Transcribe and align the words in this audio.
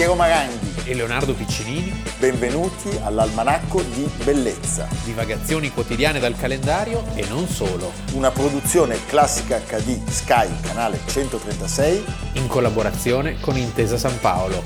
Piero 0.00 0.14
Maranghi. 0.14 0.88
e 0.88 0.94
Leonardo 0.94 1.34
Piccinini, 1.34 1.92
Benvenuti 2.18 2.88
all'Almanacco 3.02 3.82
di 3.82 4.10
Bellezza, 4.24 4.88
divagazioni 5.04 5.70
quotidiane 5.70 6.18
dal 6.18 6.34
calendario 6.38 7.04
e 7.14 7.26
non 7.28 7.46
solo, 7.46 7.92
una 8.14 8.30
produzione 8.30 9.04
classica 9.04 9.58
HD 9.58 10.02
Sky, 10.08 10.58
canale 10.62 11.00
136. 11.04 12.02
in 12.36 12.46
collaborazione 12.46 13.40
con 13.40 13.58
Intesa 13.58 13.98
San 13.98 14.18
Paolo. 14.20 14.62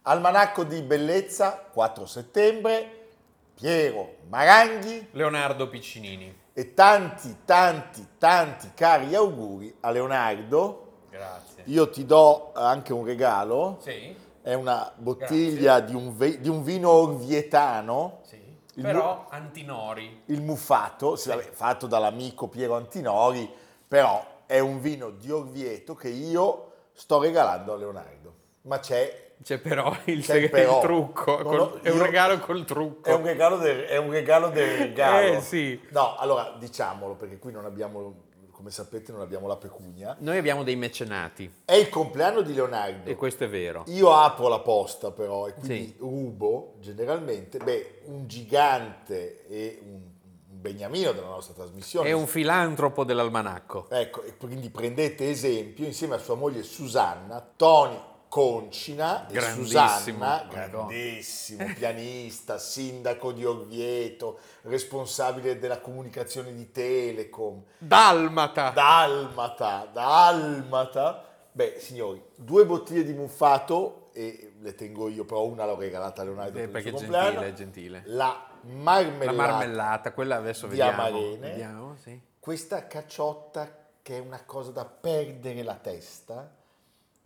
Almanacco 0.00 0.64
di 0.64 0.80
Bellezza, 0.80 1.68
4 1.70 2.06
settembre. 2.06 3.08
Piero 3.54 4.14
Maranghi 4.30 5.08
Leonardo 5.10 5.68
Piccinini. 5.68 6.34
E 6.60 6.74
tanti, 6.74 7.38
tanti, 7.46 8.06
tanti 8.18 8.72
cari 8.74 9.14
auguri 9.14 9.74
a 9.80 9.90
Leonardo. 9.90 11.04
Grazie. 11.10 11.62
Io 11.66 11.88
ti 11.88 12.04
do 12.04 12.52
anche 12.54 12.92
un 12.92 13.02
regalo. 13.06 13.78
Sì, 13.80 14.14
È 14.42 14.52
una 14.52 14.92
bottiglia 14.94 15.80
di 15.80 15.94
un, 15.94 16.14
ve- 16.14 16.38
di 16.38 16.50
un 16.50 16.62
vino 16.62 16.90
orvietano, 16.90 18.20
sì. 18.24 18.38
Il 18.74 18.82
Però 18.82 19.26
antinori. 19.30 20.22
il 20.26 20.42
muffato, 20.42 21.16
sì, 21.16 21.30
fatto 21.52 21.86
dall'amico 21.86 22.46
Piero 22.48 22.76
Antinori, 22.76 23.50
però 23.88 24.22
è 24.46 24.58
un 24.58 24.80
vino 24.80 25.10
di 25.10 25.30
Orvieto 25.30 25.94
che 25.94 26.08
io 26.08 26.72
sto 26.92 27.18
regalando 27.20 27.72
a 27.72 27.76
Leonardo. 27.76 28.34
Ma 28.62 28.78
c'è, 28.78 29.29
C'è 29.42 29.58
però 29.58 29.94
il, 30.06 30.18
C'è 30.20 30.32
seg- 30.34 30.50
però. 30.50 30.76
il 30.76 30.80
trucco, 30.82 31.36
Non 31.36 31.44
col- 31.44 31.60
ho- 31.60 31.80
è 31.82 31.90
un 31.90 32.02
regalo 32.02 32.38
col 32.40 32.64
trucco. 32.64 33.08
è 33.08 33.14
un 33.14 33.24
regalo 33.24 33.56
del, 33.56 33.80
è 33.84 33.96
un 33.96 34.10
regalo 34.10 34.50
del 34.50 34.76
regalo. 34.76 35.36
Eh, 35.36 35.40
sì. 35.40 35.80
No, 35.90 36.16
allora 36.16 36.54
diciamolo 36.58 37.14
perché 37.14 37.38
qui 37.38 37.50
non 37.52 37.64
abbiamo, 37.64 38.14
come 38.50 38.70
sapete, 38.70 39.12
non 39.12 39.22
abbiamo 39.22 39.46
la 39.48 39.56
pecunia. 39.56 40.14
Noi 40.20 40.36
abbiamo 40.36 40.62
dei 40.62 40.76
mecenati 40.76 41.50
È 41.64 41.72
il 41.74 41.88
compleanno 41.88 42.42
di 42.42 42.52
Leonardo. 42.52 43.08
e 43.08 43.14
questo 43.14 43.44
è 43.44 43.48
vero. 43.48 43.84
Io 43.86 44.12
apro 44.12 44.48
la 44.48 44.58
posta 44.60 45.10
però 45.10 45.48
e 45.48 45.54
quindi 45.54 45.86
Sì. 45.86 45.96
rubo 45.98 46.74
generalmente, 46.80 47.56
beh, 47.58 48.02
un 48.06 48.26
gigante 48.28 49.46
e 49.48 49.78
un, 49.82 49.92
un 49.92 50.60
beniamino 50.60 51.12
della 51.12 51.28
nostra 51.28 51.54
trasmissione. 51.54 52.10
È 52.10 52.12
un 52.12 52.26
filantropo 52.26 53.04
dell'almanacco. 53.04 53.86
Ecco, 53.88 54.22
e 54.24 54.36
quindi 54.36 54.68
prendete 54.68 55.30
esempio 55.30 55.86
insieme 55.86 56.16
a 56.16 56.18
sua 56.18 56.34
moglie 56.34 56.62
Susanna, 56.62 57.40
Tony 57.56 58.08
Concina 58.30 59.26
e 59.26 59.40
Susanna, 59.40 60.12
Madonna. 60.16 60.46
grandissimo 60.46 61.66
pianista, 61.74 62.58
sindaco 62.58 63.32
di 63.32 63.44
Orvieto, 63.44 64.38
responsabile 64.62 65.58
della 65.58 65.80
comunicazione 65.80 66.54
di 66.54 66.70
Telecom, 66.70 67.60
Dalmata! 67.76 68.70
Dalmata, 68.70 69.88
Dalmata. 69.92 71.24
Beh, 71.50 71.78
signori, 71.80 72.22
due 72.36 72.64
bottiglie 72.64 73.02
di 73.02 73.14
muffato 73.14 74.10
e 74.12 74.52
le 74.60 74.76
tengo 74.76 75.08
io, 75.08 75.24
però 75.24 75.44
una 75.46 75.66
l'ho 75.66 75.76
regalata 75.76 76.22
a 76.22 76.24
Leonardo 76.26 76.56
Eh, 76.56 76.68
per 76.68 76.70
perché 76.70 76.90
è 76.90 76.92
gentile, 76.92 77.46
è 77.48 77.52
gentile. 77.52 78.02
La 78.04 78.46
marmellata. 78.60 79.32
La 79.32 79.32
marmellata, 79.32 80.12
quella 80.12 80.36
adesso 80.36 80.68
di 80.68 80.76
vediamo. 80.76 81.02
Amarene. 81.02 81.48
Vediamo, 81.48 81.96
sì. 81.96 82.20
questa 82.38 82.86
cacciotta 82.86 83.76
che 84.02 84.18
è 84.18 84.20
una 84.20 84.44
cosa 84.44 84.70
da 84.70 84.84
perdere 84.84 85.64
la 85.64 85.74
testa, 85.74 86.58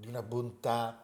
di 0.05 0.09
una 0.09 0.23
bontà. 0.23 1.01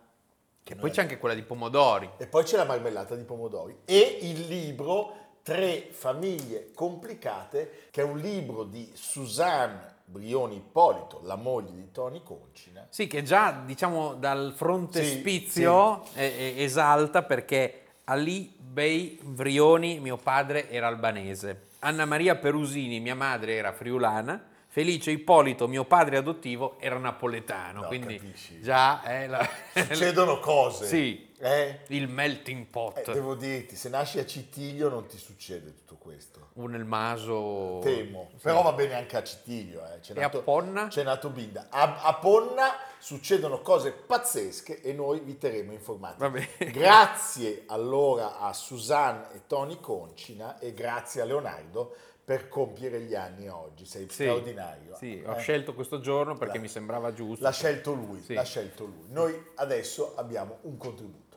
Che 0.62 0.76
poi 0.76 0.90
c'è 0.90 1.00
anche 1.00 1.18
quella 1.18 1.34
di 1.34 1.42
pomodori. 1.42 2.08
E 2.18 2.26
poi 2.26 2.44
c'è 2.44 2.56
la 2.56 2.64
marmellata 2.64 3.16
di 3.16 3.24
pomodori. 3.24 3.76
E 3.84 4.18
il 4.22 4.46
libro 4.46 5.16
Tre 5.42 5.88
famiglie 5.90 6.70
complicate, 6.74 7.86
che 7.90 8.02
è 8.02 8.04
un 8.04 8.18
libro 8.18 8.62
di 8.64 8.88
Suzanne 8.92 9.94
Brioni 10.04 10.56
Ippolito, 10.56 11.22
la 11.24 11.36
moglie 11.36 11.72
di 11.72 11.90
Tony 11.90 12.22
Concina. 12.22 12.86
Sì, 12.90 13.06
che 13.06 13.22
già 13.22 13.62
diciamo 13.64 14.14
dal 14.14 14.52
frontespizio 14.54 16.04
Sì, 16.12 16.18
eh, 16.18 16.54
esalta 16.58 17.22
perché 17.22 17.84
Ali 18.04 18.54
Bey 18.54 19.18
Vrioni, 19.22 19.98
mio 19.98 20.18
padre, 20.18 20.68
era 20.68 20.88
albanese. 20.88 21.68
Anna 21.78 22.04
Maria 22.04 22.36
Perusini, 22.36 23.00
mia 23.00 23.16
madre, 23.16 23.54
era 23.54 23.72
friulana. 23.72 24.49
Felice 24.72 25.10
Ippolito, 25.10 25.66
mio 25.66 25.84
padre 25.84 26.16
adottivo, 26.16 26.76
era 26.78 26.96
napoletano. 26.96 27.80
No, 27.80 27.86
quindi 27.88 28.18
capisci? 28.18 28.60
già 28.60 29.02
è 29.02 29.26
la- 29.26 29.44
Succedono 29.74 30.38
cose. 30.38 30.86
Sì. 30.86 31.28
Eh? 31.42 31.80
il 31.88 32.06
melting 32.06 32.66
pot. 32.66 32.98
Eh, 33.08 33.12
devo 33.14 33.34
dirti, 33.34 33.74
se 33.74 33.88
nasci 33.88 34.18
a 34.18 34.26
Citiglio 34.26 34.90
non 34.90 35.06
ti 35.06 35.16
succede 35.16 35.72
tutto 35.74 35.96
questo. 35.96 36.50
Un 36.56 36.70
nel 36.72 36.84
maso. 36.84 37.78
Temo, 37.82 38.28
Sì. 38.36 38.42
però 38.42 38.60
va 38.62 38.72
bene 38.74 38.94
anche 38.94 39.16
a 39.16 39.24
Citiglio. 39.24 39.80
Eh. 39.92 40.00
C'è 40.00 40.12
E 40.16 40.22
a 40.22 40.28
Ponna? 40.28 40.86
C'è 40.88 41.02
nato 41.02 41.30
Binda. 41.30 41.66
A, 41.70 42.02
a 42.02 42.14
Ponna 42.16 42.72
succedono 42.98 43.62
cose 43.62 43.90
pazzesche 43.90 44.82
e 44.82 44.92
noi 44.92 45.20
vi 45.20 45.36
terremo 45.38 45.72
informati. 45.72 46.46
Grazie 46.70 47.64
allora 47.68 48.38
a 48.38 48.52
Susanne 48.52 49.32
e 49.34 49.40
Tony 49.46 49.80
Concina 49.80 50.58
e 50.58 50.74
grazie 50.74 51.22
a 51.22 51.24
Leonardo 51.24 51.96
per 52.30 52.48
compiere 52.48 53.00
gli 53.00 53.16
anni 53.16 53.48
oggi. 53.48 53.84
Sei 53.84 54.06
Sì. 54.08 54.22
straordinario. 54.22 54.94
Sì, 54.94 55.20
ho 55.26 55.32
Eh? 55.34 55.40
scelto 55.40 55.74
questo 55.74 55.98
giorno 55.98 56.36
perché 56.36 56.58
La- 56.58 56.62
mi 56.62 56.68
sembrava 56.68 57.12
giusto. 57.12 57.42
L'ha 57.42 57.50
scelto 57.50 57.92
lui, 57.92 58.20
Sì. 58.20 58.34
l'ha 58.34 58.44
scelto 58.44 58.84
lui. 58.84 59.06
Noi 59.08 59.46
adesso 59.56 60.14
abbiamo 60.14 60.58
un 60.60 60.76
contributo. 60.76 61.29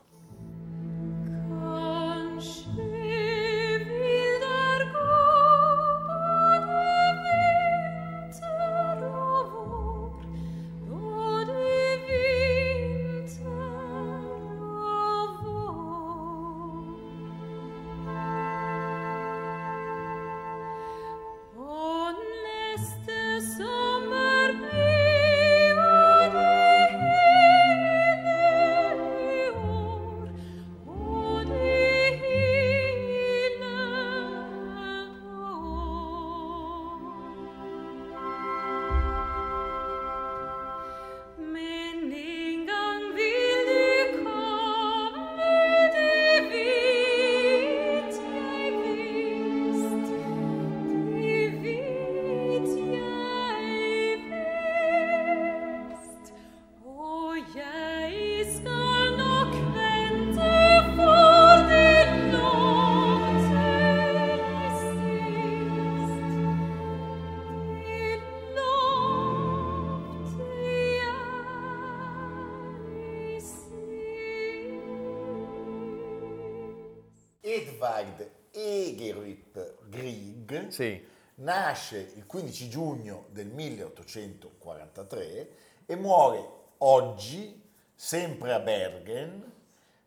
Sì. 80.74 81.00
nasce 81.36 82.14
il 82.16 82.26
15 82.26 82.68
giugno 82.68 83.28
del 83.30 83.48
1843 83.48 85.50
e 85.86 85.96
muore 85.96 86.44
oggi, 86.80 87.62
sempre 87.94 88.54
a 88.54 88.60
Bergen, 88.60 89.52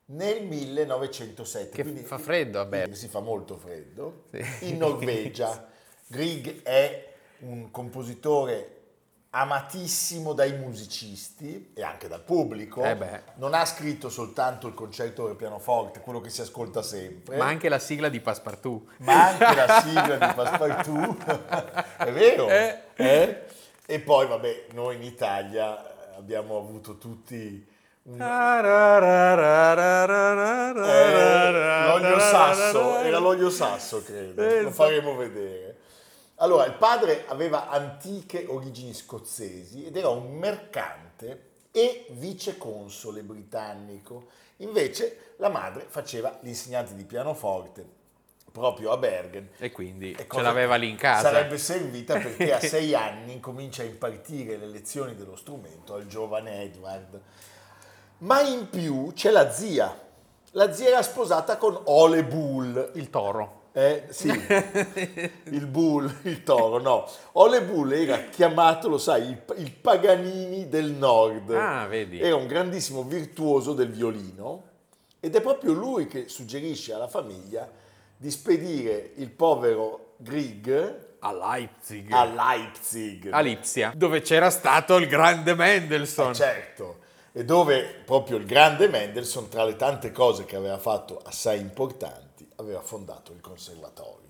nel 0.07 0.45
1907. 0.45 1.83
Che 1.83 1.85
fa 2.03 2.19
freddo 2.19 2.61
a 2.61 2.65
Bergen. 2.65 2.97
Si 2.97 3.09
fa 3.09 3.21
molto 3.21 3.57
freddo. 3.57 4.25
Sì. 4.31 4.71
In 4.71 4.79
Norvegia. 4.79 5.69
Grieg 6.09 6.63
è 6.63 7.15
un 7.41 7.71
compositore 7.71 8.76
amatissimo 9.31 10.33
dai 10.33 10.53
musicisti 10.57 11.73
e 11.75 11.83
anche 11.83 12.09
dal 12.09 12.23
pubblico. 12.23 12.83
Eh. 12.85 13.23
Non 13.35 13.55
ha 13.55 13.65
scritto 13.65 14.09
soltanto 14.09 14.67
il 14.67 14.75
concerto 14.75 15.25
per 15.25 15.37
pianoforte, 15.37 16.01
quello 16.01 16.21
che 16.21 16.31
si 16.31 16.41
ascolta 16.41 16.83
sempre 16.83 17.37
Ma 17.37 17.47
anche 17.47 17.69
la 17.69 17.79
sigla 17.79 18.09
di 18.09 18.21
Passepartout. 18.21 18.93
ma 18.99 19.29
anche 19.29 19.55
la 19.55 19.81
sigla 19.81 20.17
di 20.17 20.33
Passepartout, 20.35 21.25
è 21.99 22.13
vero? 22.13 22.49
Eh. 22.49 22.81
Eh? 22.95 23.45
E 23.85 24.01
poi, 24.01 24.27
vabbè, 24.27 24.67
noi 24.73 24.97
in 24.97 25.03
Italia 25.03 26.15
abbiamo 26.17 26.57
avuto 26.57 26.97
tutti 26.97 27.75
un... 28.05 28.21
Eh, 30.87 31.87
l'olio 31.87 32.19
sasso, 32.21 32.99
era 33.01 33.19
l'olio 33.19 33.51
sasso, 33.51 34.03
credo, 34.03 34.43
Eh, 34.43 34.63
lo 34.63 34.71
faremo 34.71 35.15
vedere. 35.17 35.66
Allora, 36.37 36.67
il 36.67 36.75
padre 36.75 37.25
aveva 37.27 37.69
antiche 37.69 38.45
origini 38.49 38.93
scozzesi 38.93 39.87
ed 39.87 39.97
era 39.97 40.09
un 40.09 40.37
mercante 40.37 41.55
e 41.71 42.07
viceconsole 42.11 43.23
britannico. 43.23 44.27
Invece 44.59 45.35
la 45.37 45.49
madre 45.49 45.87
faceva 45.89 46.39
l'insegnante 46.43 46.95
di 46.95 47.05
pianoforte 47.05 48.05
proprio 48.57 48.91
a 48.93 48.97
Bergen. 48.97 49.51
E 49.59 49.71
quindi 49.71 50.13
E 50.13 50.27
ce 50.31 50.41
l'aveva 50.41 50.77
lì 50.77 50.89
in 50.89 50.97
casa. 50.97 51.29
Sarebbe 51.29 51.59
servita 51.59 52.15
perché 52.19 52.55
a 52.55 52.61
sei 52.65 52.95
anni 52.95 53.39
comincia 53.39 53.83
a 53.83 53.85
impartire 53.85 54.57
le 54.57 54.67
lezioni 54.67 55.15
dello 55.15 55.37
strumento 55.37 55.95
al 55.95 56.07
giovane 56.07 56.63
Edward. 56.63 57.21
Ma 58.19 58.41
in 58.41 58.71
più 58.71 59.13
c'è 59.13 59.31
la 59.31 59.51
zia. 59.51 60.05
La 60.53 60.73
zia 60.73 60.89
era 60.89 61.03
sposata 61.03 61.59
con 61.59 61.79
Ole 61.85 62.25
Bull. 62.25 62.93
Il 62.95 63.11
toro. 63.11 63.65
Eh, 63.79 64.05
sì, 64.09 64.29
il 65.51 65.67
bull, 65.67 66.11
il 66.23 66.43
toro, 66.43 66.81
no. 66.81 67.07
Ole 67.33 67.61
Bull 67.61 67.93
era 67.93 68.23
chiamato, 68.31 68.89
lo 68.89 68.97
sai, 68.97 69.29
il, 69.29 69.43
il 69.57 69.71
Paganini 69.71 70.67
del 70.71 70.93
Nord. 70.93 71.51
Ah. 71.51 71.87
Era 71.95 72.37
un 72.37 72.47
grandissimo 72.47 73.03
virtuoso 73.03 73.75
del 73.75 73.91
violino 73.91 74.63
ed 75.21 75.35
è 75.35 75.43
proprio 75.43 75.73
lui 75.73 76.07
che 76.07 76.27
suggerisce 76.27 76.95
alla 76.95 77.07
famiglia 77.07 77.71
di 78.17 78.31
spedire 78.31 79.11
il 79.17 79.29
povero 79.29 80.15
Grieg 80.17 81.17
A 81.19 81.35
Leipzig. 81.35 82.11
a 82.13 82.25
Leipzig. 82.25 83.29
a 83.31 83.41
Lipsia, 83.41 83.93
dove 83.95 84.23
c'era 84.23 84.49
stato 84.49 84.97
il 84.97 85.07
grande 85.07 85.55
Mendelssohn. 85.55 86.31
Eh, 86.31 86.35
certo, 86.35 86.99
e 87.31 87.45
dove 87.45 87.83
proprio 88.07 88.39
il 88.39 88.47
grande 88.47 88.89
Mendelssohn, 88.89 89.51
tra 89.51 89.65
le 89.65 89.77
tante 89.77 90.13
cose 90.13 90.47
che 90.47 90.57
aveva 90.57 90.79
fatto 90.79 91.21
assai 91.23 91.61
importanti, 91.61 92.26
aveva 92.57 92.81
fondato 92.81 93.33
il 93.33 93.41
conservatorio. 93.41 94.25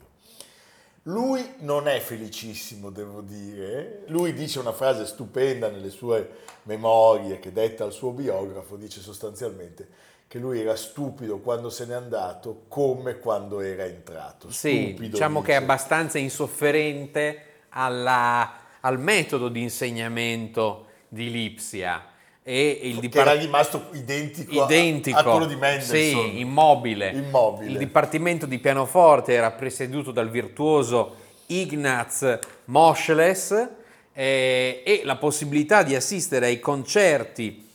Lui 1.05 1.55
non 1.58 1.87
è 1.87 2.00
felicissimo, 2.00 2.90
devo 2.90 3.20
dire. 3.20 4.02
Lui 4.08 4.32
dice 4.32 4.58
una 4.58 4.73
frase 4.73 5.06
stupenda 5.06 5.69
nelle 5.69 5.90
sue 5.90 6.28
memorie 6.64 7.38
che 7.38 7.52
detta 7.52 7.84
al 7.84 7.93
suo 7.93 8.11
biografo, 8.11 8.76
dice 8.76 9.00
sostanzialmente 9.00 9.88
che 10.26 10.38
lui 10.40 10.61
era 10.61 10.75
stupido 10.75 11.38
quando 11.38 11.70
se 11.70 11.87
n'è 11.87 11.94
andato 11.94 12.64
come 12.67 13.19
quando 13.20 13.61
era 13.61 13.84
entrato. 13.84 14.50
Sì, 14.50 14.87
Stupido, 14.88 15.12
diciamo 15.12 15.40
che 15.43 15.52
è 15.52 15.58
dice. 15.58 15.62
abbastanza 15.62 16.19
insofferente 16.19 17.43
alla- 17.69 18.52
al 18.81 18.99
metodo 18.99 19.49
di 19.49 19.62
insegnamento 19.62 20.87
di 21.08 21.31
Lipsia 21.31 22.05
e 22.48 22.78
il 22.81 23.08
che 23.08 23.19
era 23.19 23.32
rimasto 23.32 23.88
identico, 23.93 24.62
a- 24.62 24.66
identico, 24.66 25.19
a, 25.19 25.25
quello 25.25 25.46
di 25.46 25.56
Mendelssohn. 25.56 26.31
sì, 26.31 26.38
immobile. 26.38 27.10
Immobile. 27.10 27.72
Il 27.72 27.76
dipartimento 27.76 28.46
di 28.46 28.60
pianoforte 28.60 29.32
era 29.32 29.50
presieduto 29.50 30.12
dal 30.12 30.31
virtuoso 30.31 31.16
Ignaz 31.46 32.38
Moscheles 32.66 33.69
eh, 34.12 34.81
e 34.84 35.00
la 35.02 35.16
possibilità 35.16 35.82
di 35.82 35.96
assistere 35.96 36.46
ai 36.46 36.60
concerti 36.60 37.65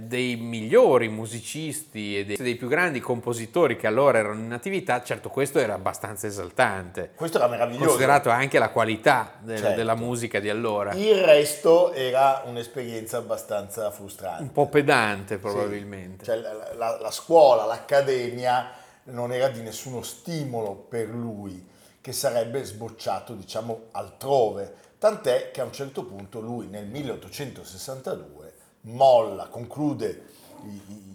dei 0.00 0.36
migliori 0.36 1.08
musicisti 1.08 2.18
e 2.18 2.24
dei, 2.24 2.36
dei 2.36 2.54
più 2.54 2.66
grandi 2.66 2.98
compositori 3.00 3.76
che 3.76 3.86
allora 3.86 4.18
erano 4.18 4.40
in 4.40 4.52
attività, 4.52 5.02
certo 5.02 5.28
questo 5.28 5.58
era 5.58 5.74
abbastanza 5.74 6.26
esaltante, 6.26 7.10
Questo 7.14 7.36
era 7.36 7.46
meraviglioso. 7.46 7.84
considerato 7.86 8.30
anche 8.30 8.58
la 8.58 8.70
qualità 8.70 9.34
de- 9.40 9.58
Certo. 9.58 9.76
della 9.76 9.94
musica 9.94 10.40
di 10.40 10.48
allora. 10.48 10.94
Il 10.94 11.22
resto 11.22 11.92
era 11.92 12.42
un'esperienza 12.46 13.18
abbastanza 13.18 13.90
frustrante. 13.90 14.42
Un 14.42 14.52
po' 14.52 14.66
pedante 14.68 15.34
Sì. 15.34 15.40
probabilmente. 15.40 16.24
Cioè, 16.24 16.36
la, 16.36 16.72
la- 16.74 16.98
la 16.98 17.10
scuola, 17.10 17.66
l'accademia 17.66 18.70
non 19.04 19.30
era 19.32 19.48
di 19.48 19.60
nessuno 19.60 20.02
stimolo 20.02 20.72
per 20.74 21.08
lui 21.08 21.64
che 22.00 22.12
sarebbe 22.12 22.64
sbocciato, 22.64 23.34
diciamo, 23.34 23.88
altrove. 23.90 24.72
Tant'è 24.98 25.50
che 25.50 25.60
a 25.60 25.64
un 25.64 25.72
certo 25.72 26.04
punto 26.04 26.40
lui 26.40 26.66
nel 26.68 26.86
1862 26.86 28.45
molla, 28.86 29.46
conclude 29.48 30.22
i, 30.64 30.68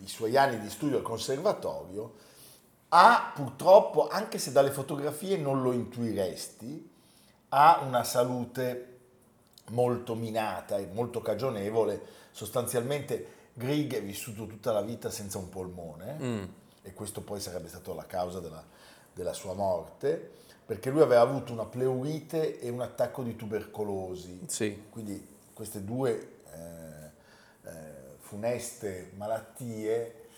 i- 0.03 0.07
suoi 0.07 0.35
anni 0.35 0.59
di 0.59 0.69
studio 0.69 0.97
al 0.97 1.03
conservatorio, 1.03 2.15
ha 2.89 3.31
purtroppo, 3.33 4.07
anche 4.09 4.37
se 4.39 4.51
dalle 4.51 4.71
fotografie 4.71 5.37
non 5.37 5.61
lo 5.61 5.71
intuiresti, 5.71 6.89
ha 7.49 7.81
una 7.85 8.03
salute 8.03 8.87
molto 9.69 10.15
minata 10.15 10.77
e 10.77 10.87
molto 10.91 11.21
cagionevole. 11.21 12.01
Sostanzialmente 12.31 13.39
Grieg 13.53 13.93
è 13.95 14.01
vissuto 14.03 14.45
tutta 14.47 14.71
la 14.73 14.81
vita 14.81 15.09
senza 15.09 15.37
un 15.37 15.49
polmone 15.49 16.17
Mm. 16.19 16.43
e 16.81 16.93
questo 16.93 17.21
poi 17.21 17.39
sarebbe 17.39 17.67
stato 17.69 17.93
la 17.93 18.05
causa 18.05 18.39
della, 18.39 18.63
della 19.13 19.33
sua 19.33 19.53
morte, 19.53 20.31
perché 20.65 20.89
lui 20.89 21.01
aveva 21.01 21.21
avuto 21.21 21.53
una 21.53 21.65
pleurite 21.65 22.59
e 22.59 22.69
un 22.69 22.81
attacco 22.81 23.23
di 23.23 23.35
tubercolosi. 23.35 24.45
Sì. 24.47 24.83
Quindi 24.89 25.25
queste 25.53 25.83
due 25.83 26.30
funeste 28.31 29.11
malattie 29.17 30.29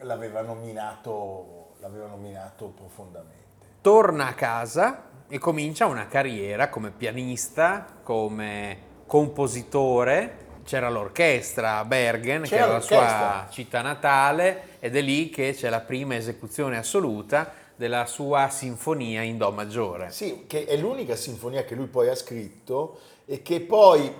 l'avevano 0.00 0.52
minato, 0.54 1.72
l'avevano 1.80 2.16
minato 2.16 2.66
profondamente. 2.66 3.78
torna 3.80 4.26
a 4.26 4.34
casa 4.34 5.04
e 5.26 5.38
comincia 5.38 5.86
una 5.86 6.06
carriera 6.06 6.68
come 6.68 6.90
pianista, 6.90 8.00
come 8.02 8.88
compositore. 9.06 10.48
C'era 10.64 10.90
l'orchestra 10.90 11.78
a 11.78 11.84
Bergen, 11.86 12.42
che 12.42 12.48
C'era 12.48 12.64
era 12.64 12.72
la 12.74 12.80
sua 12.80 13.46
città 13.50 13.80
natale, 13.80 14.76
ed 14.78 14.94
è 14.94 15.00
lì 15.00 15.30
che 15.30 15.54
c'è 15.54 15.70
la 15.70 15.80
prima 15.80 16.14
esecuzione 16.16 16.76
assoluta 16.76 17.52
della 17.74 18.04
sua 18.04 18.50
sinfonia 18.50 19.22
in 19.22 19.38
Do 19.38 19.50
maggiore. 19.50 20.10
Sì, 20.10 20.44
che 20.46 20.66
è 20.66 20.76
l'unica 20.76 21.16
sinfonia 21.16 21.64
che 21.64 21.74
lui 21.74 21.86
poi 21.86 22.10
ha 22.10 22.14
scritto 22.14 23.00
e 23.24 23.40
che 23.40 23.60
poi 23.60 24.14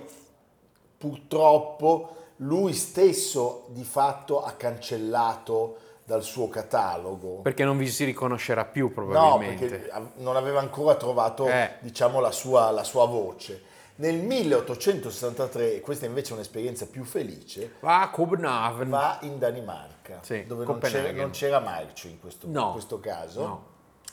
purtroppo 0.97 2.15
lui 2.43 2.73
stesso 2.73 3.65
di 3.69 3.83
fatto 3.83 4.43
ha 4.43 4.51
cancellato 4.53 5.77
dal 6.03 6.23
suo 6.23 6.49
catalogo. 6.49 7.41
Perché 7.41 7.63
non 7.63 7.77
vi 7.77 7.87
si 7.87 8.03
riconoscerà 8.03 8.65
più 8.65 8.87
No, 8.87 8.91
probabilmente. 8.93 9.67
perché 9.67 9.89
av- 9.91 10.09
non 10.17 10.35
aveva 10.35 10.59
ancora 10.59 10.95
trovato 10.95 11.47
Eh. 11.47 11.75
diciamo, 11.79 12.19
la, 12.19 12.31
sua, 12.31 12.71
la 12.71 12.83
sua 12.83 13.05
voce. 13.05 13.69
Nel 13.95 14.15
1863, 14.15 15.75
e 15.75 15.81
questa 15.81 16.05
invece 16.07 16.31
è 16.31 16.33
un'esperienza 16.33 16.87
più 16.87 17.03
felice, 17.03 17.73
Va 17.81 18.01
a 18.01 18.09
Copenhagen. 18.09 18.89
va 18.89 19.19
in 19.21 19.37
Danimarca, 19.37 20.19
Sì, 20.23 20.43
dove 20.47 20.65
non 20.65 20.79
c'era, 20.79 20.89
Copenaghen. 20.89 21.21
non 21.21 21.29
c'era 21.31 21.59
marcio 21.59 22.07
in 22.07 22.19
questo, 22.19 22.47
No, 22.49 22.65
in 22.67 22.71
questo 22.71 22.99
caso, 22.99 23.41
no. 23.45 23.65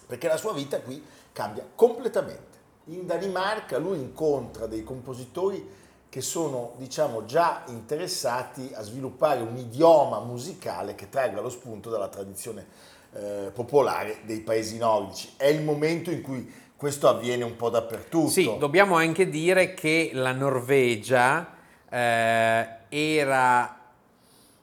perché 0.06 0.28
la 0.28 0.36
sua 0.36 0.52
vita 0.52 0.80
qui 0.80 1.02
cambia 1.32 1.64
completamente. 1.74 2.56
In 2.86 3.06
Danimarca 3.06 3.78
lui 3.78 3.98
incontra 3.98 4.66
dei 4.66 4.84
compositori 4.84 5.66
che 6.08 6.20
sono, 6.20 6.72
diciamo, 6.78 7.24
già 7.24 7.62
interessati 7.66 8.70
a 8.74 8.82
sviluppare 8.82 9.40
un 9.40 9.56
idioma 9.56 10.20
musicale 10.20 10.94
che 10.94 11.08
tragga 11.08 11.40
lo 11.40 11.50
spunto 11.50 11.90
dalla 11.90 12.08
tradizione 12.08 12.66
eh, 13.12 13.50
popolare 13.52 14.18
dei 14.24 14.40
paesi 14.40 14.78
nordici. 14.78 15.32
È 15.36 15.46
il 15.46 15.62
momento 15.62 16.10
in 16.10 16.22
cui 16.22 16.50
questo 16.76 17.08
avviene 17.08 17.44
un 17.44 17.56
po' 17.56 17.68
dappertutto. 17.70 18.30
Sì, 18.30 18.50
dobbiamo 18.58 18.94
anche 18.96 19.28
dire 19.28 19.74
che 19.74 20.10
la 20.14 20.32
Norvegia 20.32 21.54
eh, 21.90 22.68
era 22.88 23.76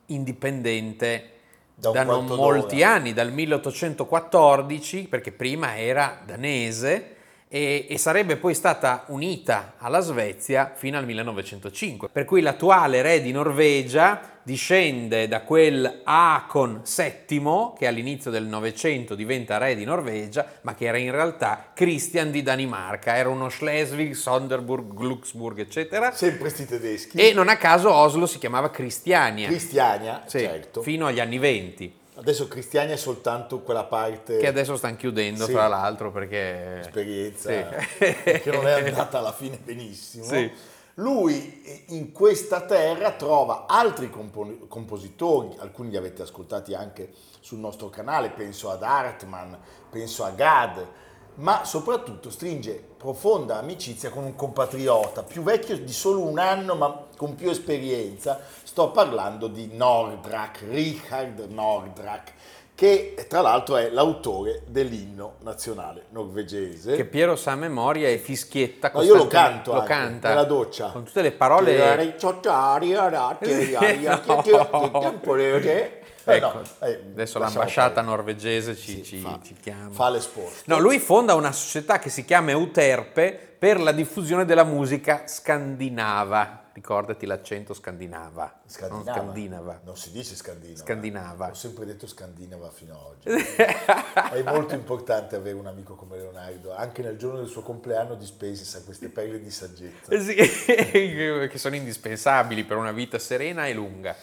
indipendente 0.07 1.31
Da 1.75 1.91
da, 1.91 2.03
non 2.03 2.25
molti 2.25 2.77
d'ora. 2.77 2.93
anni, 2.93 3.13
dal 3.13 3.31
1814, 3.31 5.07
perché 5.07 5.31
prima 5.31 5.77
era 5.77 6.19
danese 6.25 7.14
e, 7.47 7.85
e 7.89 7.97
sarebbe 7.97 8.37
poi 8.37 8.53
stata 8.53 9.05
unita 9.07 9.75
alla 9.77 9.99
Svezia 9.99 10.73
fino 10.75 10.97
al 10.97 11.05
1905. 11.05 12.09
Per 12.11 12.25
cui 12.25 12.41
l'attuale 12.41 13.01
re 13.01 13.21
di 13.21 13.31
Norvegia 13.31 14.33
discende 14.43 15.27
da 15.27 15.41
quel 15.41 16.01
Akon 16.03 16.81
VII, 16.83 17.73
che 17.77 17.87
all'inizio 17.87 18.29
del 18.29 18.45
Novecento 18.45 19.15
diventa 19.15 19.57
re 19.57 19.75
di 19.75 19.85
Norvegia, 19.85 20.45
ma 20.61 20.75
che 20.75 20.85
era 20.85 20.97
in 20.97 21.11
realtà 21.11 21.71
Christian 21.73 22.29
di 22.29 22.43
Danimarca, 22.43 23.15
era 23.15 23.29
uno 23.29 23.49
Schleswig, 23.49 24.13
Sonderburg, 24.13 24.93
Glucksburg, 24.93 25.59
eccetera. 25.59 26.11
Sempre 26.11 26.49
sti 26.49 26.65
tedeschi. 26.65 27.17
E 27.17 27.33
non 27.33 27.49
a 27.49 27.57
caso 27.57 27.91
Oslo 27.91 28.27
si 28.27 28.37
chiamava 28.37 28.69
Cristiania, 28.69 29.47
Cristiania, 29.47 30.23
sì, 30.27 30.39
certo. 30.39 30.81
fino 30.83 31.07
agli 31.07 31.19
anni 31.19 31.39
20, 31.39 31.93
Adesso 32.17 32.47
Cristiania 32.47 32.93
è 32.93 32.97
soltanto 32.97 33.59
quella 33.59 33.83
parte... 33.83 34.37
che 34.37 34.47
adesso 34.47 34.77
stanno 34.77 34.95
chiudendo 34.95 35.45
Sì. 35.45 35.51
tra 35.51 35.67
l'altro 35.67 36.11
perché... 36.11 36.79
esperienza 36.79 37.49
Sì. 37.49 38.13
che 38.23 38.51
non 38.51 38.65
è 38.67 38.71
andata 38.71 39.19
alla 39.19 39.33
fine 39.33 39.57
benissimo. 39.57 40.23
Sì. 40.23 40.51
Lui 40.95 41.61
eh, 41.65 41.83
in 41.87 42.13
questa 42.13 42.61
terra 42.61 43.11
trova 43.11 43.65
altri 43.67 44.09
compo- 44.09 44.65
compositori, 44.69 45.53
alcuni 45.57 45.89
li 45.89 45.97
avete 45.97 46.21
ascoltati 46.21 46.73
anche 46.73 47.11
sul 47.41 47.59
nostro 47.59 47.89
canale, 47.89 48.29
penso 48.29 48.71
ad 48.71 48.81
Hartmann, 48.81 49.53
penso 49.89 50.23
a 50.23 50.29
Gad, 50.31 50.87
ma 51.35 51.65
soprattutto 51.65 52.29
stringe 52.29 52.83
profonda 52.97 53.57
amicizia 53.57 54.09
con 54.09 54.23
un 54.23 54.35
compatriota 54.35 55.23
più 55.23 55.43
vecchio 55.43 55.77
di 55.77 55.91
solo 55.91 56.21
un 56.21 56.39
anno 56.39 56.75
ma 56.75 57.05
con 57.17 57.35
più 57.35 57.49
esperienza. 57.49 58.39
Sto 58.63 58.91
parlando 58.91 59.47
di 59.47 59.69
Nordrak, 59.73 60.65
Richard 60.69 61.39
Nordrak, 61.49 62.33
che 62.75 63.25
tra 63.29 63.39
l'altro 63.39 63.77
è 63.77 63.89
l'autore 63.89 64.63
dell'inno 64.67 65.35
nazionale 65.43 66.03
norvegese. 66.09 66.95
Che 66.97 67.05
Piero 67.05 67.37
sa 67.37 67.53
a 67.53 67.55
memoria 67.55 68.09
e 68.09 68.17
fischietta 68.17 68.91
Ma 68.93 69.01
io 69.01 69.15
lo 69.15 69.27
canto 69.27 69.71
lo 69.71 69.79
anche, 69.79 69.93
canta 69.93 70.29
nella 70.29 70.43
doccia. 70.43 70.89
con 70.89 71.05
tutte 71.05 71.21
le 71.21 71.31
parole 71.31 71.71
Eh, 76.27 76.37
Ecco, 76.37 76.53
no, 76.53 76.61
eh, 76.87 76.99
adesso 77.11 77.37
l'ambasciata 77.37 77.93
perdere. 78.01 78.15
norvegese 78.15 78.75
ci, 78.75 78.91
Sì, 78.95 79.03
ci- 79.03 79.17
fa, 79.19 79.39
ci 79.43 79.53
chiama. 79.61 79.89
fa 79.91 80.09
l'esposto. 80.09 80.63
No, 80.65 80.79
lui 80.79 80.97
fonda 80.97 81.35
una 81.35 81.51
società 81.51 81.99
che 81.99 82.09
si 82.09 82.25
chiama 82.25 82.49
Euterpe 82.49 83.55
per 83.59 83.79
la 83.79 83.91
diffusione 83.91 84.43
della 84.43 84.63
musica 84.63 85.23
scandinava. 85.27 86.63
Ricordati 86.75 87.25
l'accento 87.25 87.73
scandinava. 87.73 88.59
Scandinava. 88.67 89.03
Non 89.05 89.13
scandinava. 89.31 89.79
Non 89.85 89.95
si 89.95 90.11
dice 90.11 90.35
scandinava. 90.35 90.83
Scandinava. 90.83 91.49
Ho 91.51 91.53
sempre 91.53 91.85
detto 91.85 92.05
scandinava 92.05 92.69
fino 92.69 92.95
ad 92.95 93.05
oggi. 93.05 93.29
È 94.35 94.43
molto 94.43 94.75
importante 94.75 95.37
avere 95.37 95.55
un 95.55 95.67
amico 95.67 95.95
come 95.95 96.17
Leonardo. 96.17 96.75
Anche 96.75 97.01
nel 97.01 97.15
giorno 97.15 97.37
del 97.37 97.47
suo 97.47 97.61
compleanno 97.61 98.15
di 98.15 98.25
Spesi 98.25 98.65
sa 98.65 98.83
queste 98.83 99.07
perle 99.07 99.39
di 99.39 99.49
saggezza. 99.51 100.11
Eh 100.13 100.19
sì, 100.19 100.35
che 101.49 101.57
sono 101.57 101.75
indispensabili 101.77 102.65
per 102.65 102.75
una 102.75 102.91
vita 102.91 103.19
serena 103.19 103.67
e 103.67 103.73
lunga. 103.73 104.13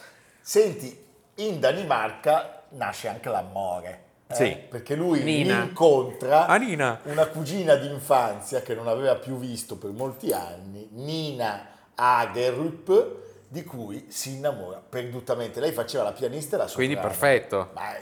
Senti, 0.42 1.04
in 1.36 1.58
Danimarca 1.58 2.64
nasce 2.72 3.08
anche 3.08 3.30
l'amore. 3.30 4.02
eh? 4.26 4.34
Sì. 4.34 4.54
Perché 4.68 4.94
lui 4.94 5.22
Nina. 5.22 5.62
incontra 5.62 6.44
Ah, 6.48 6.56
Nina. 6.58 7.00
una 7.04 7.28
cugina 7.28 7.76
d'infanzia 7.76 8.60
che 8.60 8.74
non 8.74 8.88
aveva 8.88 9.14
più 9.16 9.38
visto 9.38 9.78
per 9.78 9.92
molti 9.92 10.32
anni, 10.32 10.86
Nina 10.92 11.68
Agerup, 11.94 13.20
di 13.52 13.64
cui 13.64 14.06
si 14.08 14.36
innamora 14.36 14.82
perdutamente. 14.86 15.60
Lei 15.60 15.72
faceva 15.72 16.04
la 16.04 16.12
pianista 16.12 16.56
e 16.56 16.58
la 16.60 16.66
soprano. 16.66 16.88
Quindi 16.88 17.06
perfetto. 17.06 17.68
Ma 17.74 17.92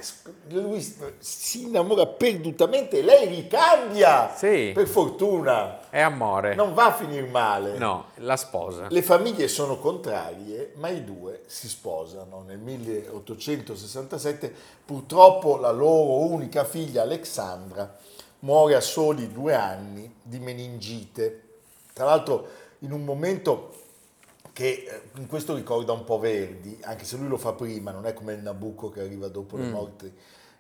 lui 0.51 0.81
si 1.19 1.63
innamora 1.65 2.07
perdutamente 2.07 3.01
e 3.01 3.03
lei 3.03 3.27
ricambia. 3.27 4.33
Sì. 4.33 4.71
Per 4.73 4.87
fortuna. 4.87 5.91
È 5.91 5.99
amore. 5.99 6.55
Non 6.55 6.73
va 6.73 6.87
a 6.87 6.93
finire 6.93 7.27
male. 7.27 7.77
No, 7.79 8.11
la 8.19 8.37
sposa. 8.37 8.87
Le 8.91 9.03
famiglie 9.03 9.49
sono 9.49 9.77
contrarie, 9.79 10.71
ma 10.77 10.89
i 10.89 11.03
due 11.03 11.43
si 11.47 11.69
sposano. 11.69 12.45
Nel 12.47 12.59
1867 12.59 14.55
purtroppo 14.85 15.57
la 15.57 15.73
loro 15.73 16.27
unica 16.27 16.63
figlia 16.63 17.03
Alexandra 17.03 17.99
muore 18.41 18.77
a 18.77 18.81
soli 18.81 19.33
due 19.33 19.55
anni 19.55 20.15
di 20.23 20.39
meningite. 20.39 21.43
Tra 21.93 22.05
l'altro 22.05 22.47
in 22.83 22.93
un 22.93 23.05
momento 23.05 23.79
che 24.53 24.85
eh, 24.87 25.19
in 25.19 25.27
questo 25.27 25.55
ricorda 25.55 25.93
un 25.93 26.05
po' 26.05 26.19
Verdi, 26.19 26.79
anche 26.83 27.05
se 27.05 27.17
lui 27.17 27.29
lo 27.29 27.37
fa 27.37 27.53
prima, 27.53 27.91
non 27.91 28.07
è 28.07 28.13
come 28.13 28.35
il 28.35 28.41
Nabucco 28.41 28.91
che 28.91 29.01
arriva 29.01 29.29
dopo 29.29 29.57
le, 29.57 29.69
morti, 29.69 30.13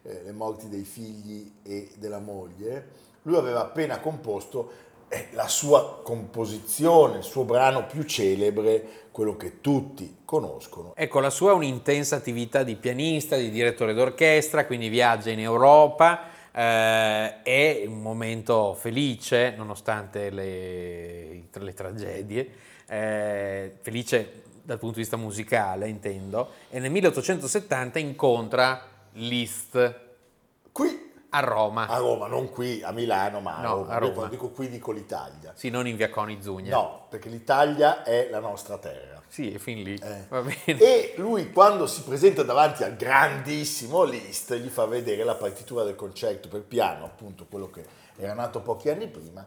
eh, 0.02 0.22
le 0.24 0.32
morti 0.32 0.68
dei 0.68 0.84
figli 0.84 1.52
e 1.62 1.90
della 1.96 2.20
moglie. 2.20 3.08
Lui 3.22 3.36
aveva 3.36 3.60
appena 3.60 4.00
composto 4.00 4.88
eh, 5.08 5.28
la 5.32 5.48
sua 5.48 6.00
composizione, 6.02 7.18
il 7.18 7.24
suo 7.24 7.44
brano 7.44 7.84
più 7.86 8.04
celebre, 8.04 9.08
quello 9.10 9.36
che 9.36 9.60
tutti 9.60 10.18
conoscono. 10.24 10.92
Ecco, 10.94 11.18
la 11.18 11.30
sua 11.30 11.50
è 11.50 11.54
un'intensa 11.54 12.16
attività 12.16 12.62
di 12.62 12.76
pianista, 12.76 13.36
di 13.36 13.50
direttore 13.50 13.92
d'orchestra, 13.92 14.66
quindi 14.66 14.88
viaggia 14.88 15.30
in 15.30 15.40
Europa, 15.40 16.29
eh, 16.52 17.42
è 17.42 17.84
un 17.86 18.00
momento 18.00 18.74
felice 18.74 19.54
nonostante 19.56 20.30
le, 20.30 21.44
le 21.52 21.74
tragedie, 21.74 22.50
eh, 22.86 23.76
felice 23.80 24.42
dal 24.62 24.78
punto 24.78 24.96
di 24.96 25.00
vista 25.00 25.16
musicale 25.16 25.88
intendo, 25.88 26.52
e 26.70 26.78
nel 26.78 26.90
1870 26.90 27.98
incontra 27.98 28.86
Liszt 29.14 30.09
a 31.30 31.40
Roma, 31.40 31.86
a 31.86 31.96
Roma, 31.98 32.26
non 32.26 32.50
qui 32.50 32.82
a 32.82 32.90
Milano, 32.92 33.40
ma 33.40 33.56
a 33.56 33.62
No, 33.62 33.74
Roma. 33.76 33.88
a 33.92 33.98
Roma. 33.98 34.12
Quando 34.12 34.30
dico 34.32 34.50
qui 34.50 34.68
dico 34.68 34.90
l'Italia. 34.92 35.52
sì, 35.54 35.70
non 35.70 35.86
in 35.86 35.96
via 35.96 36.10
Coni 36.10 36.42
Zugna. 36.42 36.74
No, 36.74 37.06
perché 37.08 37.28
l'Italia 37.28 38.02
è 38.02 38.28
la 38.30 38.40
nostra 38.40 38.78
terra. 38.78 39.18
Sì, 39.28 39.54
è 39.54 39.58
fin 39.58 39.82
lì, 39.82 39.94
Eh. 39.94 40.24
va 40.28 40.42
bene. 40.42 40.80
E 40.80 41.14
lui 41.18 41.52
quando 41.52 41.86
si 41.86 42.02
presenta 42.02 42.42
davanti 42.42 42.82
al 42.82 42.96
grandissimo 42.96 44.02
Liszt 44.02 44.52
gli 44.56 44.68
fa 44.68 44.86
vedere 44.86 45.22
la 45.22 45.36
partitura 45.36 45.84
del 45.84 45.94
concerto 45.94 46.48
per 46.48 46.62
piano, 46.62 47.04
appunto 47.04 47.46
quello 47.48 47.70
che 47.70 47.84
era 48.16 48.34
nato 48.34 48.60
pochi 48.60 48.88
anni 48.90 49.06
prima. 49.06 49.46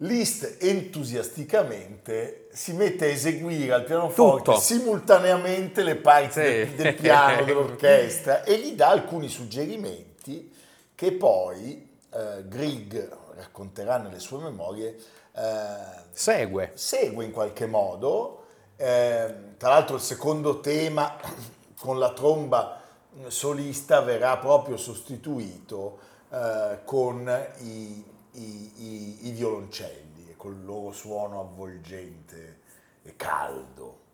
Liszt 0.00 0.58
entusiasticamente 0.62 2.48
si 2.52 2.72
mette 2.74 3.06
a 3.06 3.08
eseguire 3.08 3.72
al 3.72 3.84
pianoforte 3.84 4.44
Tutto. 4.44 4.60
simultaneamente 4.60 5.82
le 5.82 5.96
parti 5.96 6.32
Sì. 6.32 6.40
del, 6.42 6.68
del 6.70 6.94
piano, 6.94 7.42
dell'orchestra 7.44 8.44
e 8.44 8.58
gli 8.58 8.72
dà 8.72 8.88
alcuni 8.90 9.28
suggerimenti 9.28 10.52
che 10.96 11.12
poi 11.12 11.88
eh, 12.10 12.42
Grieg 12.48 13.16
racconterà 13.36 13.98
nelle 13.98 14.18
sue 14.18 14.42
memorie 14.42 14.96
eh, 15.32 16.04
Segue. 16.10 16.72
segue 16.74 17.24
in 17.24 17.30
qualche 17.30 17.66
modo. 17.66 18.44
Eh, 18.76 19.34
tra 19.56 19.68
l'altro 19.68 19.94
il 19.96 20.02
secondo 20.02 20.58
tema 20.60 21.16
con 21.78 21.98
la 22.00 22.12
tromba 22.12 22.80
solista 23.28 24.00
verrà 24.00 24.36
proprio 24.38 24.76
sostituito 24.76 25.98
eh, 26.30 26.80
con 26.84 27.26
i, 27.60 28.04
i- 28.32 28.72
i- 28.76 29.28
i 29.28 29.30
violoncelli 29.30 30.28
e 30.30 30.36
col 30.36 30.64
loro 30.64 30.92
suono 30.92 31.40
avvolgente 31.40 32.60
e 33.02 33.14
caldo. 33.16 34.04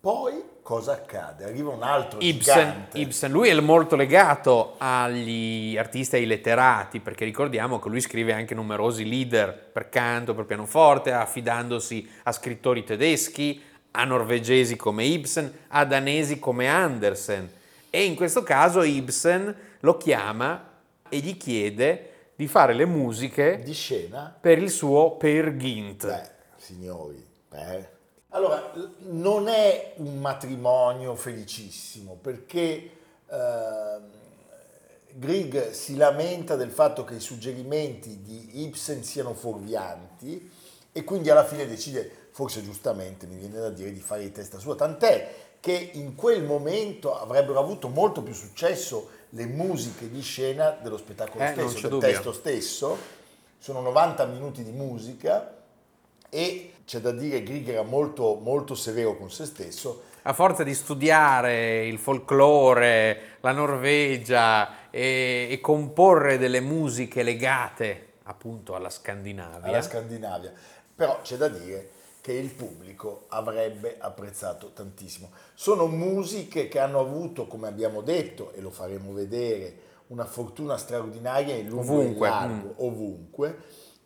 Poi 0.00 0.42
cosa 0.62 0.92
accade? 0.92 1.44
Arriva 1.44 1.70
un 1.70 1.82
altro 1.82 2.20
Ibsen, 2.20 2.54
gigante. 2.54 2.98
Ibsen, 2.98 3.32
lui 3.32 3.48
è 3.48 3.60
molto 3.60 3.96
legato 3.96 4.74
agli 4.78 5.76
artisti 5.76 6.14
e 6.14 6.18
ai 6.20 6.26
letterati, 6.26 7.00
perché 7.00 7.24
ricordiamo 7.24 7.80
che 7.80 7.88
lui 7.88 8.00
scrive 8.00 8.32
anche 8.32 8.54
numerosi 8.54 9.08
leader 9.08 9.52
per 9.52 9.88
canto, 9.88 10.34
per 10.34 10.44
pianoforte, 10.44 11.12
affidandosi 11.12 12.08
a 12.22 12.32
scrittori 12.32 12.84
tedeschi, 12.84 13.60
a 13.90 14.04
norvegesi 14.04 14.76
come 14.76 15.04
Ibsen, 15.04 15.52
a 15.68 15.84
danesi 15.84 16.38
come 16.38 16.68
Andersen. 16.68 17.50
E 17.90 18.04
in 18.04 18.14
questo 18.14 18.44
caso 18.44 18.82
Ibsen 18.82 19.56
lo 19.80 19.96
chiama 19.96 20.64
e 21.08 21.18
gli 21.18 21.36
chiede 21.36 22.30
di 22.36 22.46
fare 22.46 22.72
le 22.72 22.84
musiche 22.84 23.60
di 23.64 23.72
scena 23.72 24.32
per 24.40 24.58
il 24.58 24.70
suo 24.70 25.16
Per 25.16 25.56
Gint. 25.56 26.06
Beh, 26.06 26.30
signori, 26.56 27.26
eh. 27.52 27.96
Allora, 28.30 28.72
non 29.06 29.48
è 29.48 29.94
un 29.96 30.18
matrimonio 30.18 31.14
felicissimo 31.14 32.18
perché 32.20 32.90
ehm, 33.26 34.02
Grieg 35.12 35.70
si 35.70 35.96
lamenta 35.96 36.54
del 36.54 36.70
fatto 36.70 37.04
che 37.04 37.14
i 37.14 37.20
suggerimenti 37.20 38.20
di 38.22 38.62
Ibsen 38.64 39.02
siano 39.02 39.32
fuorvianti 39.32 40.50
e 40.92 41.04
quindi 41.04 41.30
alla 41.30 41.44
fine 41.44 41.66
decide, 41.66 42.28
forse 42.32 42.62
giustamente 42.62 43.26
mi 43.26 43.36
viene 43.36 43.58
da 43.58 43.70
dire, 43.70 43.92
di 43.92 44.00
fare 44.00 44.22
di 44.22 44.32
testa 44.32 44.58
sua, 44.58 44.74
tant'è 44.74 45.46
che 45.60 45.90
in 45.94 46.14
quel 46.14 46.44
momento 46.44 47.18
avrebbero 47.18 47.58
avuto 47.58 47.88
molto 47.88 48.22
più 48.22 48.34
successo 48.34 49.08
le 49.30 49.46
musiche 49.46 50.10
di 50.10 50.20
scena 50.20 50.70
dello 50.70 50.98
spettacolo 50.98 51.42
Eh, 51.42 51.52
stesso, 51.52 51.80
del 51.80 51.90
dubbio. 51.90 52.08
testo 52.08 52.32
stesso, 52.32 52.96
sono 53.58 53.80
90 53.80 54.26
minuti 54.26 54.62
di 54.62 54.70
musica 54.70 55.56
e 56.30 56.72
c'è 56.84 57.00
da 57.00 57.10
dire 57.12 57.38
che 57.38 57.44
Grieg 57.44 57.68
era 57.68 57.82
molto, 57.82 58.38
molto 58.42 58.74
severo 58.74 59.16
con 59.16 59.30
se 59.30 59.44
stesso. 59.44 60.02
A 60.22 60.32
forza 60.32 60.62
di 60.62 60.74
studiare 60.74 61.86
il 61.86 61.98
folklore, 61.98 63.36
la 63.40 63.52
Norvegia 63.52 64.90
e, 64.90 65.48
e 65.50 65.60
comporre 65.60 66.38
delle 66.38 66.60
musiche 66.60 67.22
legate 67.22 68.06
appunto 68.24 68.74
alla 68.74 68.90
Scandinavia, 68.90 69.68
alla 69.68 69.82
Scandinavia. 69.82 70.52
Però 70.94 71.20
c'è 71.22 71.36
da 71.36 71.48
dire 71.48 71.90
che 72.20 72.32
il 72.32 72.50
pubblico 72.50 73.24
avrebbe 73.28 73.96
apprezzato 73.98 74.72
tantissimo. 74.72 75.30
Sono 75.54 75.86
musiche 75.86 76.68
che 76.68 76.78
hanno 76.78 77.00
avuto, 77.00 77.46
come 77.46 77.68
abbiamo 77.68 78.02
detto, 78.02 78.52
e 78.52 78.60
lo 78.60 78.70
faremo 78.70 79.12
vedere, 79.12 79.86
una 80.08 80.24
fortuna 80.24 80.76
straordinaria 80.76 81.54
in 81.54 81.68
lungo 81.68 81.92
Ovunque, 81.92 82.28
e 82.28 82.30
in 82.30 82.36
largo, 82.36 82.74
ovunque. 82.76 83.58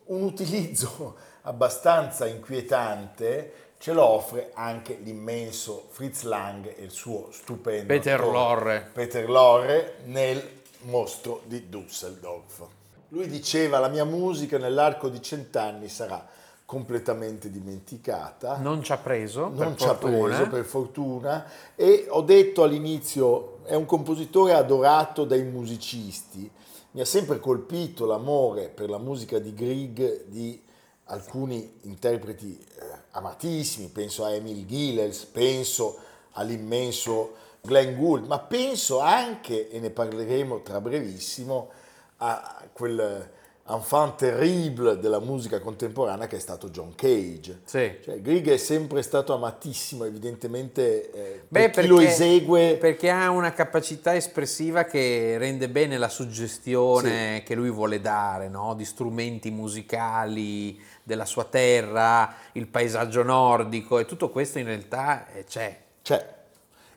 Un 0.05 0.21
utilizzo 0.23 1.15
abbastanza 1.43 2.25
inquietante 2.25 3.53
ce 3.77 3.91
lo 3.91 4.03
offre 4.03 4.51
anche 4.53 4.97
l'immenso 5.01 5.87
Fritz 5.89 6.23
Lang 6.23 6.65
e 6.65 6.83
il 6.83 6.91
suo 6.91 7.29
stupendo 7.31 7.87
Peter 7.87 8.19
attore 8.19 8.31
Lorre. 8.31 8.89
Peter 8.93 9.29
Lorre 9.29 9.95
nel 10.05 10.61
Mostro 10.83 11.41
di 11.45 11.67
Düsseldorf. 11.69 12.65
Lui 13.09 13.27
diceva 13.27 13.79
la 13.79 13.89
mia 13.89 14.05
musica 14.05 14.57
nell'arco 14.57 15.09
di 15.09 15.21
cent'anni 15.21 15.89
sarà 15.89 16.25
completamente 16.65 17.51
dimenticata. 17.51 18.57
non 18.57 18.81
ci 18.81 18.93
ha 18.93 18.97
preso, 18.97 19.49
non 19.49 19.75
per 19.75 19.75
ci 19.75 19.87
ha 19.87 19.95
preso 19.95 20.47
per 20.47 20.63
fortuna 20.63 21.45
e 21.75 22.05
ho 22.07 22.21
detto 22.21 22.63
all'inizio 22.63 23.63
è 23.65 23.75
un 23.75 23.85
compositore 23.85 24.53
adorato 24.53 25.25
dai 25.25 25.43
musicisti. 25.43 26.49
Mi 26.91 27.01
ha 27.01 27.05
sempre 27.05 27.39
colpito 27.39 28.05
l'amore 28.05 28.69
per 28.69 28.89
la 28.89 28.97
musica 28.97 29.39
di 29.39 29.53
Grieg 29.53 30.25
di 30.25 30.61
alcuni 31.05 31.79
interpreti 31.81 32.57
eh, 32.57 32.85
amatissimi, 33.11 33.87
penso 33.87 34.23
a 34.23 34.33
Emil 34.33 34.65
Gilels, 34.65 35.25
penso 35.25 35.99
all'immenso 36.31 37.35
Glenn 37.61 37.97
Gould, 37.97 38.25
ma 38.25 38.39
penso 38.39 38.99
anche, 38.99 39.69
e 39.69 39.79
ne 39.79 39.89
parleremo 39.89 40.61
tra 40.61 40.81
brevissimo, 40.81 41.69
a 42.17 42.63
quel 42.71 43.29
enfant 43.65 44.15
terrible 44.15 44.99
della 44.99 45.19
musica 45.19 45.59
contemporanea 45.61 46.27
che 46.27 46.35
è 46.35 46.39
stato 46.39 46.69
John 46.69 46.95
Cage. 46.95 47.61
Sì. 47.63 47.97
Cioè, 48.03 48.21
Grieg 48.21 48.49
è 48.49 48.57
sempre 48.57 49.01
stato 49.01 49.33
amatissimo, 49.33 50.03
evidentemente 50.03 51.11
eh, 51.11 51.43
Beh, 51.47 51.69
per 51.69 51.83
chi 51.83 51.89
lo 51.89 51.99
esegue. 52.01 52.75
perché 52.75 53.09
ha 53.09 53.29
una 53.29 53.53
capacità 53.53 54.15
espressiva 54.15 54.83
che 54.83 55.37
rende 55.37 55.69
bene 55.69 55.97
la 55.97 56.09
suggestione 56.09 57.43
che 57.45 57.55
lui 57.55 57.69
vuole 57.69 58.01
dare, 58.01 58.49
no? 58.49 58.73
di 58.75 58.83
strumenti 58.83 59.49
musicali 59.49 60.77
della 61.01 61.25
sua 61.25 61.45
terra, 61.45 62.35
il 62.53 62.67
paesaggio 62.67 63.23
nordico 63.23 63.97
e 63.97 64.05
tutto 64.05 64.29
questo 64.29 64.59
in 64.59 64.65
realtà 64.65 65.27
eh, 65.31 65.45
c'è. 65.45 65.79
Cioè, 66.01 66.41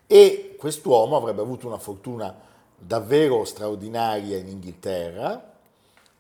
e 0.09 0.57
quest'uomo 0.59 1.17
avrebbe 1.17 1.43
avuto 1.43 1.69
una 1.69 1.79
fortuna 1.79 2.35
davvero 2.77 3.45
straordinaria 3.45 4.37
in 4.37 4.49
Inghilterra, 4.49 5.55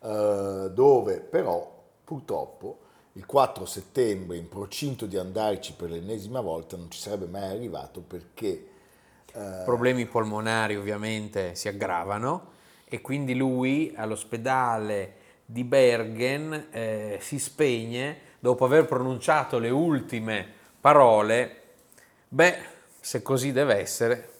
eh, 0.06 0.70
dove 0.72 1.20
però 1.20 1.75
purtroppo 2.04 2.78
il 3.12 3.26
4 3.26 3.64
settembre, 3.64 4.36
in 4.36 4.48
procinto 4.48 5.06
di 5.06 5.16
andarci 5.16 5.72
per 5.72 5.90
l'ennesima 5.90 6.40
volta, 6.40 6.76
non 6.76 6.90
ci 6.90 7.00
sarebbe 7.00 7.26
mai 7.26 7.48
arrivato 7.50 8.00
perché 8.00 8.75
Problemi 9.36 10.06
polmonari 10.06 10.76
ovviamente 10.76 11.54
si 11.54 11.68
aggravano 11.68 12.52
e 12.86 13.02
quindi 13.02 13.34
lui 13.34 13.92
all'ospedale 13.94 15.14
di 15.44 15.62
Bergen 15.62 16.68
eh, 16.70 17.18
si 17.20 17.38
spegne 17.38 18.18
dopo 18.38 18.64
aver 18.64 18.86
pronunciato 18.86 19.58
le 19.58 19.68
ultime 19.68 20.46
parole. 20.80 21.60
Beh, 22.28 22.56
se 22.98 23.20
così 23.20 23.52
deve 23.52 23.75
essere, 23.75 24.30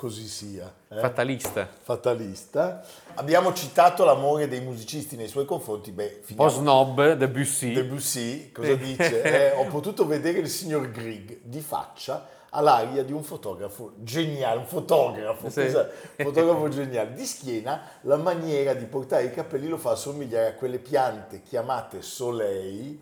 così 0.00 0.26
sia. 0.26 0.72
eh, 0.88 0.98
fatalista. 0.98 1.68
fatalista. 1.82 2.82
Abbiamo 3.16 3.52
citato 3.52 4.02
l'amore 4.06 4.48
dei 4.48 4.62
musicisti 4.62 5.14
nei 5.14 5.28
suoi 5.28 5.44
confronti, 5.44 5.90
beh, 5.90 6.04
Un 6.04 6.10
po' 6.20 6.48
finiamo- 6.48 6.50
snob, 6.50 7.12
Debussy. 7.12 7.74
Debussy 7.74 8.50
cosa 8.50 8.74
dice? 8.76 9.20
Eh, 9.22 9.50
ho 9.58 9.66
potuto 9.66 10.06
vedere 10.06 10.38
il 10.38 10.48
signor 10.48 10.90
Grieg 10.90 11.40
di 11.42 11.60
faccia 11.60 12.26
all'aria 12.52 13.04
di 13.04 13.12
un 13.12 13.22
fotografo 13.22 13.92
geniale, 13.98 14.58
un 14.60 14.66
fotografo, 14.66 15.50
Sì. 15.50 15.60
un 15.60 15.86
fotografo 16.16 16.68
geniale. 16.70 17.12
Di 17.12 17.26
schiena 17.26 17.82
la 18.02 18.16
maniera 18.16 18.72
di 18.72 18.86
portare 18.86 19.24
i 19.24 19.30
capelli 19.30 19.68
lo 19.68 19.76
fa 19.76 19.90
assomigliare 19.90 20.46
a 20.48 20.54
quelle 20.54 20.78
piante 20.78 21.42
chiamate 21.42 22.00
solei 22.00 22.98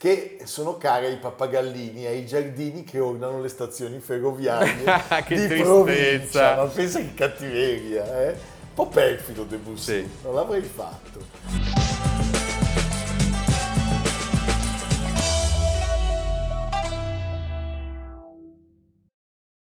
che 0.00 0.38
sono 0.44 0.78
care 0.78 1.08
ai 1.08 1.18
pappagallini 1.18 2.04
e 2.04 2.08
ai 2.08 2.24
giardini 2.24 2.84
che 2.84 2.98
ornano 3.00 3.38
le 3.38 3.48
stazioni 3.50 3.98
ferroviarie 3.98 4.82
Che 5.26 5.34
di 5.34 5.46
tristezza. 5.46 5.62
provincia. 5.62 6.56
Ma 6.56 6.64
pensa 6.64 6.98
che 7.00 7.12
cattiveria, 7.12 8.22
eh? 8.22 8.28
Un 8.30 8.72
po' 8.72 8.86
perfido 8.88 9.44
Debussy, 9.44 10.00
Sì. 10.00 10.10
non 10.22 10.34
l'avrei 10.36 10.62
fatto. 10.62 11.20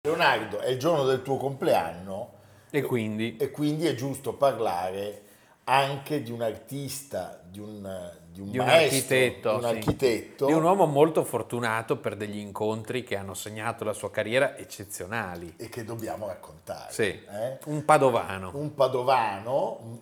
Leonardo, 0.01 0.59
è 0.59 0.69
il 0.69 0.79
giorno 0.79 1.03
del 1.05 1.21
tuo 1.23 1.37
compleanno 1.37 2.33
E 2.69 2.81
quindi 2.83 3.37
e 3.37 3.49
quindi 3.51 3.87
è 3.87 3.95
giusto 3.95 4.33
parlare 4.33 5.21
anche 5.63 6.21
di 6.21 6.31
un 6.31 6.41
artista, 6.43 7.41
di 7.43 7.59
un, 7.59 8.11
di 8.35 8.41
un 8.41 8.51
di 8.51 8.57
un 8.57 8.65
maestro, 8.65 9.15
architetto, 9.15 9.49
di 9.49 9.55
un 9.55 9.61
sì. 9.61 9.67
architetto 9.77 10.45
di 10.45 10.51
un 10.51 10.63
uomo 10.63 10.85
molto 10.85 11.23
fortunato 11.23 11.97
per 11.97 12.17
degli 12.17 12.37
incontri 12.37 13.03
che 13.03 13.15
hanno 13.15 13.33
segnato 13.33 13.85
la 13.85 13.93
sua 13.93 14.11
carriera 14.11 14.57
eccezionali. 14.57 15.53
e 15.55 15.69
che 15.69 15.85
dobbiamo 15.85 16.27
raccontare. 16.27 16.91
Sì, 16.91 17.03
eh? 17.03 17.59
un 17.65 17.85
padovano. 17.85 18.51
un 18.53 18.73
padovano, 18.73 20.01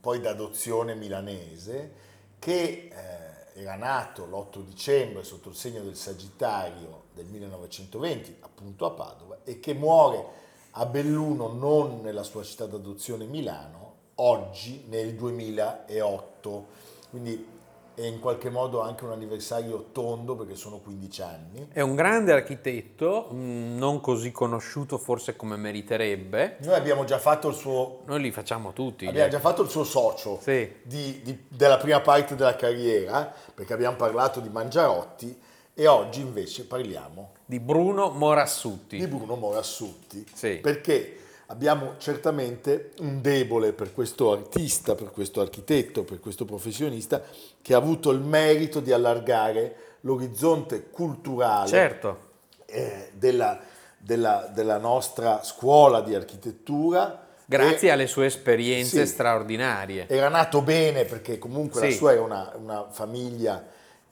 poi 0.00 0.20
d'adozione 0.20 0.96
milanese, 0.96 1.92
che 2.40 2.90
eh, 2.92 3.60
era 3.60 3.76
nato 3.76 4.26
l'8 4.26 4.64
dicembre 4.64 5.22
sotto 5.22 5.50
il 5.50 5.54
segno 5.54 5.82
del 5.82 5.96
Sagittario 5.96 7.04
del 7.14 7.26
1920, 7.26 8.38
appunto 8.40 8.86
a 8.86 8.90
Padova, 8.90 9.38
e 9.44 9.60
che 9.60 9.72
muore 9.72 10.24
a 10.72 10.84
Belluno, 10.86 11.52
non 11.52 12.00
nella 12.02 12.24
sua 12.24 12.42
città 12.42 12.66
d'adozione 12.66 13.24
Milano, 13.24 13.94
oggi 14.16 14.84
nel 14.88 15.14
2008. 15.14 16.66
Quindi 17.10 17.56
è 17.98 18.06
in 18.06 18.20
qualche 18.20 18.48
modo 18.48 18.80
anche 18.80 19.04
un 19.04 19.10
anniversario 19.10 19.86
tondo 19.92 20.36
perché 20.36 20.54
sono 20.54 20.78
15 20.78 21.22
anni. 21.22 21.68
È 21.72 21.80
un 21.80 21.96
grande 21.96 22.32
architetto, 22.32 23.26
mh, 23.30 23.76
non 23.76 24.00
così 24.00 24.30
conosciuto 24.30 24.98
forse 24.98 25.34
come 25.34 25.56
meriterebbe. 25.56 26.58
Noi 26.60 26.74
abbiamo 26.74 27.02
già 27.04 27.18
fatto 27.18 27.48
il 27.48 27.54
suo 27.56 28.02
Noi 28.06 28.20
li 28.20 28.30
facciamo 28.30 28.72
tutti. 28.72 29.06
Abbiamo 29.06 29.28
gli- 29.28 29.32
già 29.32 29.40
fatto 29.40 29.62
il 29.62 29.68
suo 29.68 29.82
socio 29.84 30.38
Sì. 30.40 30.72
di- 30.82 31.20
di- 31.22 31.44
della 31.48 31.76
prima 31.78 32.00
parte 32.00 32.36
della 32.36 32.54
carriera, 32.54 33.32
perché 33.54 33.72
abbiamo 33.72 33.96
parlato 33.96 34.38
di 34.40 34.48
Mangiarotti, 34.48 35.40
e 35.74 35.86
oggi 35.86 36.20
invece 36.20 36.64
parliamo 36.66 37.32
Di 37.46 37.58
Bruno 37.60 38.10
Morassutti. 38.10 38.96
di 38.98 39.06
Bruno 39.08 39.34
Morassutti, 39.36 40.24
Sì. 40.32 40.56
perché 40.56 41.18
abbiamo 41.50 41.94
certamente 41.98 42.92
un 43.00 43.20
debole 43.20 43.72
per 43.72 43.92
questo 43.92 44.32
artista, 44.32 44.94
per 44.94 45.10
questo 45.10 45.40
architetto, 45.40 46.04
per 46.04 46.20
questo 46.20 46.44
professionista, 46.44 47.22
che 47.62 47.74
ha 47.74 47.78
avuto 47.78 48.10
il 48.10 48.20
merito 48.20 48.80
di 48.80 48.92
allargare 48.92 49.74
l'orizzonte 50.02 50.90
culturale 50.90 51.68
Certo. 51.68 52.18
eh, 52.66 53.10
della, 53.14 53.58
della- 53.96 54.50
della 54.52 54.78
nostra 54.78 55.42
scuola 55.42 56.00
di 56.02 56.14
architettura. 56.14 57.26
Grazie 57.46 57.88
E- 57.88 57.92
alle 57.92 58.06
sue 58.06 58.26
esperienze 58.26 59.06
Sì. 59.06 59.12
straordinarie. 59.12 60.06
era 60.08 60.28
nato 60.28 60.60
bene 60.60 61.04
perché 61.04 61.38
comunque 61.38 61.80
la 61.80 61.86
Sì. 61.90 61.96
sua 61.96 62.12
era 62.12 62.20
una, 62.22 62.52
una 62.56 62.86
famiglia 62.90 63.64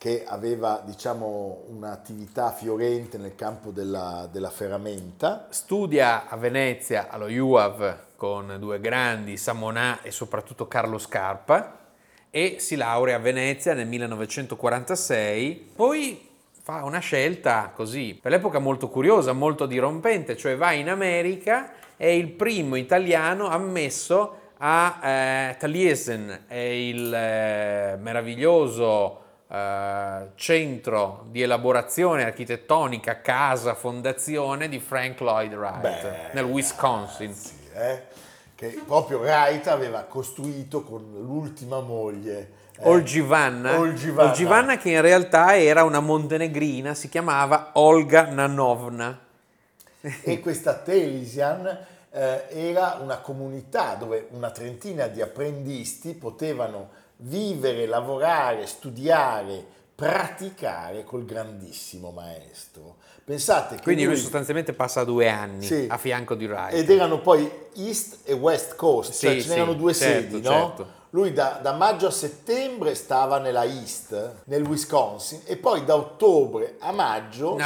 che 0.06 0.22
aveva 0.24 0.80
diciamo 0.84 1.64
un'attività 1.66 2.52
fiorente 2.52 3.18
nel 3.18 3.34
campo 3.34 3.72
della, 3.72 4.28
della 4.30 4.50
ferramenta. 4.50 5.48
Studia 5.50 6.28
a 6.28 6.36
Venezia 6.36 7.08
allo 7.10 7.26
UAV 7.26 8.14
con 8.14 8.54
due 8.60 8.78
grandi, 8.78 9.36
Samonà 9.36 10.02
e 10.02 10.12
soprattutto 10.12 10.68
Carlo 10.68 10.98
Scarpa, 10.98 11.78
e 12.30 12.58
si 12.60 12.76
laurea 12.76 13.16
a 13.16 13.18
Venezia 13.18 13.74
nel 13.74 13.88
1946. 13.88 15.70
Poi 15.74 16.28
fa 16.62 16.84
una 16.84 17.00
scelta 17.00 17.72
così, 17.74 18.16
per 18.22 18.30
l'epoca 18.30 18.60
molto 18.60 18.88
curiosa, 18.88 19.32
molto 19.32 19.66
dirompente, 19.66 20.36
cioè 20.36 20.56
va 20.56 20.70
in 20.70 20.88
America, 20.88 21.72
è 21.96 22.06
il 22.06 22.28
primo 22.28 22.76
italiano 22.76 23.48
ammesso 23.48 24.52
a 24.58 25.00
eh, 25.02 25.56
Taliesin, 25.58 26.44
è 26.46 26.54
il 26.54 27.12
eh, 27.12 27.96
meraviglioso 28.00 29.24
eh, 29.56 30.28
centro 30.34 31.26
di 31.30 31.42
elaborazione 31.42 32.24
architettonica, 32.24 33.20
casa, 33.20 33.74
fondazione 33.74 34.68
di 34.68 34.78
Frank 34.78 35.20
Lloyd 35.20 35.54
Wright 35.54 35.80
Beh, 35.80 36.30
nel 36.32 36.44
Wisconsin. 36.44 37.28
ragazzi, 37.28 37.54
eh, 37.74 38.02
che 38.54 38.80
proprio 38.86 39.18
Wright 39.18 39.66
aveva 39.68 40.02
costruito 40.02 40.82
con 40.82 41.02
l'ultima 41.20 41.80
moglie. 41.80 42.50
eh, 42.78 42.88
Olgivanna, 42.88 43.78
Olgivanna. 43.78 44.30
Olgivanna 44.30 44.76
che 44.76 44.90
in 44.90 45.00
realtà 45.00 45.56
era 45.56 45.84
una 45.84 46.00
montenegrina, 46.00 46.94
si 46.94 47.08
chiamava 47.08 47.70
Olga 47.74 48.26
Nanovna. 48.30 49.18
e 50.22 50.40
questa 50.40 50.74
Telisian 50.74 51.66
eh, 52.10 52.44
era 52.50 52.98
una 53.00 53.18
comunità 53.18 53.94
dove 53.94 54.28
una 54.30 54.50
trentina 54.50 55.06
di 55.06 55.20
apprendisti 55.20 56.14
potevano 56.14 56.95
vivere, 57.18 57.86
lavorare, 57.86 58.66
studiare, 58.66 59.64
praticare 59.94 61.04
col 61.04 61.24
grandissimo 61.24 62.10
maestro. 62.10 62.96
Pensate 63.24 63.76
che 63.76 63.82
Quindi 63.82 64.04
lui 64.04 64.12
lui- 64.12 64.20
sostanzialmente 64.22 64.72
passa 64.72 65.02
due 65.04 65.28
anni 65.28 65.64
Sì. 65.64 65.86
a 65.88 65.96
fianco 65.98 66.34
di 66.34 66.46
Wright. 66.46 66.74
ed 66.74 66.88
erano 66.90 67.20
poi 67.20 67.50
East 67.76 68.18
e 68.24 68.32
West 68.34 68.76
Coast, 68.76 69.12
Sì, 69.12 69.26
cioè 69.26 69.34
ce 69.36 69.40
sì, 69.40 69.48
n'erano 69.48 69.72
due 69.74 69.94
certo, 69.94 70.30
sedi, 70.36 70.42
no? 70.42 70.86
Lui 71.16 71.32
da, 71.32 71.60
da 71.62 71.72
maggio 71.72 72.08
a 72.08 72.10
settembre 72.10 72.94
stava 72.94 73.38
nella 73.38 73.64
East, 73.64 74.42
nel 74.44 74.62
Wisconsin, 74.62 75.40
e 75.46 75.56
poi 75.56 75.82
da 75.86 75.96
ottobre 75.96 76.76
a 76.78 76.92
maggio 76.92 77.56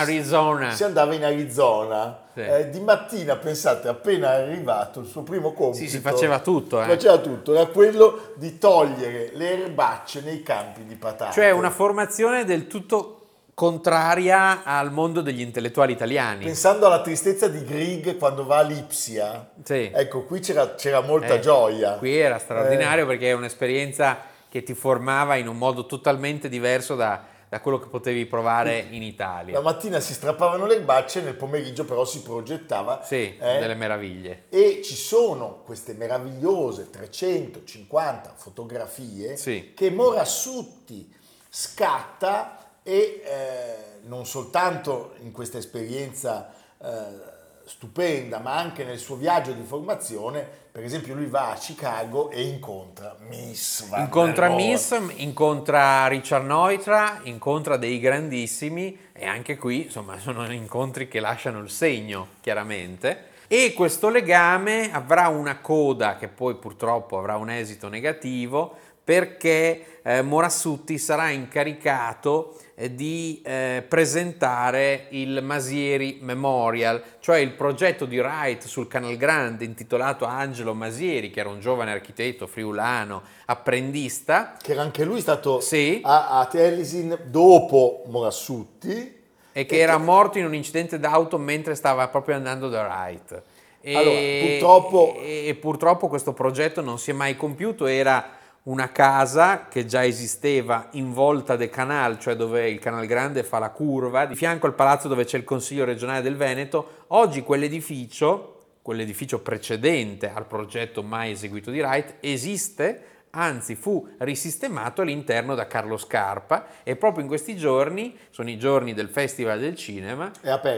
si 0.73 0.85
andava 0.85 1.15
in 1.15 1.25
Arizona. 1.25 2.29
Sì. 2.33 2.43
Eh, 2.43 2.71
di 2.71 2.79
mattina, 2.79 3.35
pensate, 3.35 3.89
appena 3.89 4.31
arrivato 4.31 5.01
il 5.01 5.07
suo 5.09 5.23
primo 5.23 5.53
compito, 5.53 5.83
Sì, 5.83 5.89
si 5.89 5.99
faceva 5.99 6.39
tutto, 6.39 6.81
eh. 6.81 6.87
faceva 6.87 7.19
tutto, 7.19 7.53
era 7.53 7.67
quello 7.67 8.35
di 8.37 8.57
togliere 8.57 9.33
le 9.35 9.65
erbacce 9.65 10.21
nei 10.21 10.45
campi 10.45 10.85
di 10.85 10.95
patate. 10.95 11.33
Cioè 11.33 11.51
una 11.51 11.71
formazione 11.71 12.45
del 12.45 12.69
tutto 12.69 13.20
contraria 13.55 14.63
al 14.65 14.93
mondo 14.93 15.21
degli 15.21 15.41
intellettuali 15.41 15.93
italiani. 15.93 16.45
Pensando 16.45 16.87
alla 16.87 17.01
tristezza 17.03 17.49
di 17.49 17.65
Grieg 17.65 18.17
quando 18.17 18.45
va 18.47 18.59
a 18.59 18.63
Lipsia, 18.63 19.51
Sì. 19.63 19.91
ecco, 19.93 20.25
qui 20.25 20.41
c'era, 20.41 20.75
c'era 20.75 21.01
molta 21.01 21.35
Eh, 21.35 21.41
gioia. 21.41 21.93
Qui 21.95 22.17
era 22.19 22.39
straordinario 22.39 23.07
perché 23.07 23.29
è 23.31 23.33
un'esperienza 23.33 24.19
che 24.49 24.63
ti 24.63 24.75
formava 24.75 25.37
in 25.37 25.47
un 25.49 25.57
modo 25.59 25.87
totalmente 25.87 26.49
diverso 26.49 26.95
da- 26.97 27.23
da 27.49 27.61
quello 27.61 27.81
che 27.81 27.89
potevi 27.89 28.27
provare 28.27 28.87
in 28.91 29.03
Italia. 29.03 29.55
La 29.55 29.61
mattina 29.61 29.99
si 29.99 30.13
strappavano 30.15 30.67
le 30.67 30.77
erbacce, 30.77 31.21
nel 31.21 31.35
pomeriggio 31.35 31.85
però 31.85 32.05
si 32.05 32.23
progettava. 32.23 33.03
Sì, 33.03 33.37
eh, 33.37 33.59
delle 33.59 33.75
meraviglie. 33.75 34.45
E 34.51 34.81
ci 34.85 34.95
sono 34.95 35.63
queste 35.65 35.95
meravigliose 35.95 36.91
350 36.91 38.33
fotografie 38.37 39.37
Sì. 39.37 39.73
che 39.75 39.91
Morassutti 39.91 41.13
scatta 41.49 42.57
e 42.83 43.23
eh, 43.25 44.01
non 44.07 44.27
soltanto 44.27 45.15
in 45.21 45.33
questa 45.33 45.59
esperienza 45.59 46.53
eh, 46.83 47.39
stupenda, 47.65 48.39
ma 48.39 48.57
anche 48.57 48.85
nel 48.85 48.99
suo 48.99 49.17
viaggio 49.17 49.53
di 49.53 49.63
formazione. 49.63 50.59
Per 50.71 50.85
esempio, 50.85 51.15
lui 51.15 51.27
va 51.27 51.51
a 51.51 51.55
Chicago 51.55 52.31
e 52.31 52.43
incontra 52.43 53.17
Miss 53.29 53.89
Van 53.89 54.03
Incontra. 54.03 54.49
Miss, 54.49 54.97
incontra 55.17 56.07
Richard 56.07 56.47
Neutra, 56.47 57.21
incontra 57.25 57.77
dei 57.77 57.99
grandissimi 57.99 58.97
e 59.13 59.27
anche 59.27 59.57
qui 59.57 59.85
insomma 59.85 60.19
sono 60.19 60.51
incontri 60.53 61.09
che 61.09 61.21
lasciano 61.21 61.61
il 61.61 61.71
segno 61.71 62.29
chiaramente 62.41 63.29
e 63.53 63.73
questo 63.73 64.11
legame 64.11 64.93
avrà 64.93 65.27
una 65.27 65.59
coda 65.59 66.17
che 66.17 66.29
poi 66.29 66.55
purtroppo 66.55 67.19
avrà 67.19 67.37
un 67.37 67.51
esito 67.51 67.89
negativo 67.89 68.77
perché 69.15 69.85
eh, 70.05 70.23
Morassutti 70.23 70.97
sarà 70.97 71.31
incaricato 71.31 72.57
eh, 72.77 72.95
di 72.95 73.43
eh, 73.45 73.85
presentare 73.89 75.07
il 75.11 75.43
Masieri 75.43 76.19
Memorial, 76.23 77.03
cioè 77.19 77.39
il 77.39 77.51
progetto 77.51 78.05
di 78.05 78.21
Wright 78.21 78.67
sul 78.67 78.87
Canal 78.87 79.17
Grande 79.17 79.65
intitolato 79.65 80.27
Angelo 80.27 80.75
Masieri, 80.75 81.31
che 81.33 81.41
era 81.41 81.49
un 81.49 81.59
giovane 81.59 81.91
architetto 81.91 82.47
friulano, 82.47 83.23
apprendista, 83.47 84.55
Che 84.63 84.71
era 84.71 84.83
anche 84.83 85.03
lui 85.03 85.21
stato 85.21 85.59
Sì. 85.59 86.01
a, 86.05 86.39
a 86.39 86.47
Tellisin 86.47 87.19
dopo 87.25 88.05
Morassutti. 88.07 89.19
e 89.53 89.67
che 89.67 89.77
era 89.81 89.99
morto 89.99 90.39
in 90.39 90.45
un 90.45 90.55
incidente 90.55 91.01
d'auto 91.01 91.37
mentre 91.37 91.75
stava 91.75 92.07
proprio 92.07 92.37
andando 92.37 92.69
da 92.69 92.83
Wright. 92.83 93.43
E, 93.81 93.97
Allora, 93.97 94.47
purtroppo- 94.47 95.17
e- 95.21 95.49
e 95.49 95.55
purtroppo 95.57 96.07
questo 96.07 96.33
progetto 96.33 96.81
non 96.81 96.97
si 97.01 97.11
è 97.11 97.13
mai 97.15 97.35
compiuto, 97.35 97.87
era 97.87 98.39
una 98.65 98.93
casa 98.93 99.69
che 99.69 99.87
già 99.87 100.05
esisteva 100.05 100.89
in 100.93 101.13
volta 101.13 101.57
del 101.57 101.71
canal, 101.71 102.19
cioè 102.19 102.37
dove 102.37 102.69
il 102.69 102.79
Canal 102.79 103.07
Grande 103.07 103.43
fa 103.43 103.59
la 103.59 103.71
curva, 103.71 104.27
di 104.27 104.35
fianco 104.35 104.67
al 104.67 104.75
palazzo 104.75 105.09
dove 105.09 105.25
c'è 105.25 105.39
il 105.39 105.45
Consiglio 105.45 105.85
regionale 105.85 106.21
del 106.21 106.37
Veneto. 106.37 107.05
Oggi 107.09 107.43
quell'edificio, 107.43 108.65
quell'edificio 108.83 109.41
precedente 109.41 110.31
al 110.31 110.47
progetto 110.47 111.03
mai 111.03 111.31
eseguito 111.31 111.71
di 111.71 111.81
Wright, 111.81 112.17
esiste, 112.21 113.05
anzi 113.31 113.77
fu 113.77 114.07
risistemato 114.19 115.01
all'interno 115.01 115.55
da 115.55 115.67
Carlo 115.67 115.97
Scarpa 115.97 116.67
e 116.83 116.97
proprio 116.97 117.23
in 117.23 117.29
questi 117.29 117.57
giorni, 117.57 118.17
sono 118.29 118.51
i 118.51 118.59
giorni 118.59 118.93
del 118.93 119.09
Festival 119.09 119.59
del 119.59 119.75
Cinema, 119.77 120.31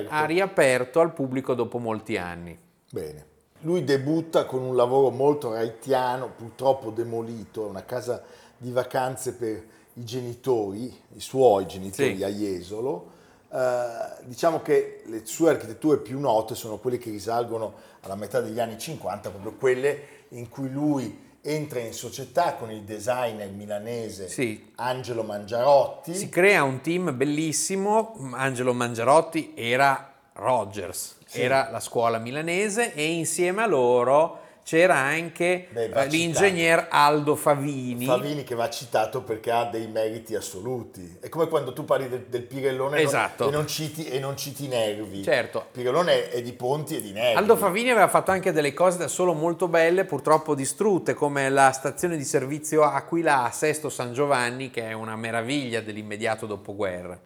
ha 0.09 0.25
riaperto 0.25 1.01
al 1.01 1.13
pubblico 1.13 1.55
dopo 1.55 1.79
molti 1.79 2.17
anni. 2.17 2.57
Bene. 2.91 3.31
Lui 3.63 3.85
debutta 3.85 4.45
con 4.45 4.63
un 4.63 4.75
lavoro 4.75 5.11
molto 5.11 5.53
raitiano, 5.53 6.31
purtroppo 6.37 6.91
demolito, 6.91 7.63
una 7.67 7.85
casa 7.85 8.23
di 8.57 8.71
vacanze 8.73 9.35
per 9.35 9.65
i 9.95 10.05
genitori, 10.05 10.93
i 11.15 11.21
suoi 11.21 11.67
genitori 11.67 12.17
Sì. 12.17 12.25
a 12.25 12.29
Jesolo. 12.29 13.11
Eh, 13.53 14.25
diciamo 14.25 14.63
che 14.63 15.03
le 15.07 15.25
sue 15.25 15.51
architetture 15.51 15.99
più 15.99 16.19
note 16.19 16.55
sono 16.55 16.79
quelle 16.79 16.99
che 16.99 17.11
risalgono 17.11 17.75
alla 18.01 18.17
metà 18.17 18.41
degli 18.41 18.59
anni 18.59 18.79
50, 18.79 19.31
proprio 19.31 19.53
quelle 19.53 20.01
in 20.31 20.49
cui 20.49 20.71
lui 20.71 21.31
entra 21.43 21.81
in 21.81 21.93
società 21.93 22.55
con 22.55 22.71
il 22.71 22.83
designer 22.83 23.49
milanese 23.51 24.29
Sì. 24.29 24.71
Angelo 24.77 25.23
Mangiarotti. 25.23 26.15
Si 26.15 26.29
crea 26.29 26.63
un 26.65 26.81
team 26.81 27.15
bellissimo, 27.17 28.17
Angelo 28.33 28.73
Mangiarotti 28.73 29.53
era 29.55 30.15
Rogers, 30.35 31.17
Sì. 31.33 31.41
era 31.43 31.69
la 31.71 31.81
scuola 31.81 32.19
milanese 32.19 32.93
e 32.95 33.05
insieme 33.07 33.63
a 33.63 33.67
loro 33.67 34.41
c'era 34.65 34.95
anche 34.95 35.67
eh, 35.73 36.07
l'ingegner 36.07 36.87
Aldo 36.89 37.35
Favini. 37.35 38.05
Favini 38.05 38.45
che 38.45 38.55
va 38.55 38.71
citato 38.71 39.23
perché 39.23 39.51
ha 39.51 39.65
dei 39.65 39.89
meriti 39.89 40.37
assoluti. 40.37 41.17
È 41.21 41.29
come 41.29 41.49
quando 41.49 41.73
tu 41.73 41.85
parli 41.85 42.09
del, 42.09 42.27
del 42.29 42.43
Pirellone 42.43 42.99
e 42.99 43.01
non- 43.01 43.09
Esatto. 43.09 43.49
e, 43.49 43.51
non 43.51 43.67
citi, 43.67 44.07
e 44.07 44.21
non 44.21 44.37
citi 44.37 44.69
nervi. 44.69 45.25
Certo. 45.25 45.67
Pirellone 45.73 46.31
è 46.31 46.41
di 46.43 46.53
ponti 46.53 46.97
e 46.97 47.01
di 47.01 47.11
nervi. 47.11 47.37
Aldo 47.39 47.57
Favini 47.57 47.91
aveva 47.91 48.07
fatto 48.07 48.31
anche 48.31 48.53
delle 48.53 48.73
cose 48.73 48.99
da 48.99 49.09
solo 49.09 49.33
molto 49.33 49.67
belle, 49.67 50.05
purtroppo 50.05 50.55
distrutte, 50.55 51.15
come 51.15 51.49
la 51.51 51.73
stazione 51.73 52.17
di 52.17 52.25
servizio 52.25 52.83
Aquila 52.85 53.43
a 53.43 53.51
Sesto 53.51 53.89
San 53.89 54.13
Giovanni, 54.13 54.71
che 54.71 54.83
è 54.89 54.93
una 54.93 55.17
meraviglia 55.17 55.81
dell'immediato 55.81 56.47
dopoguerra. 56.47 57.19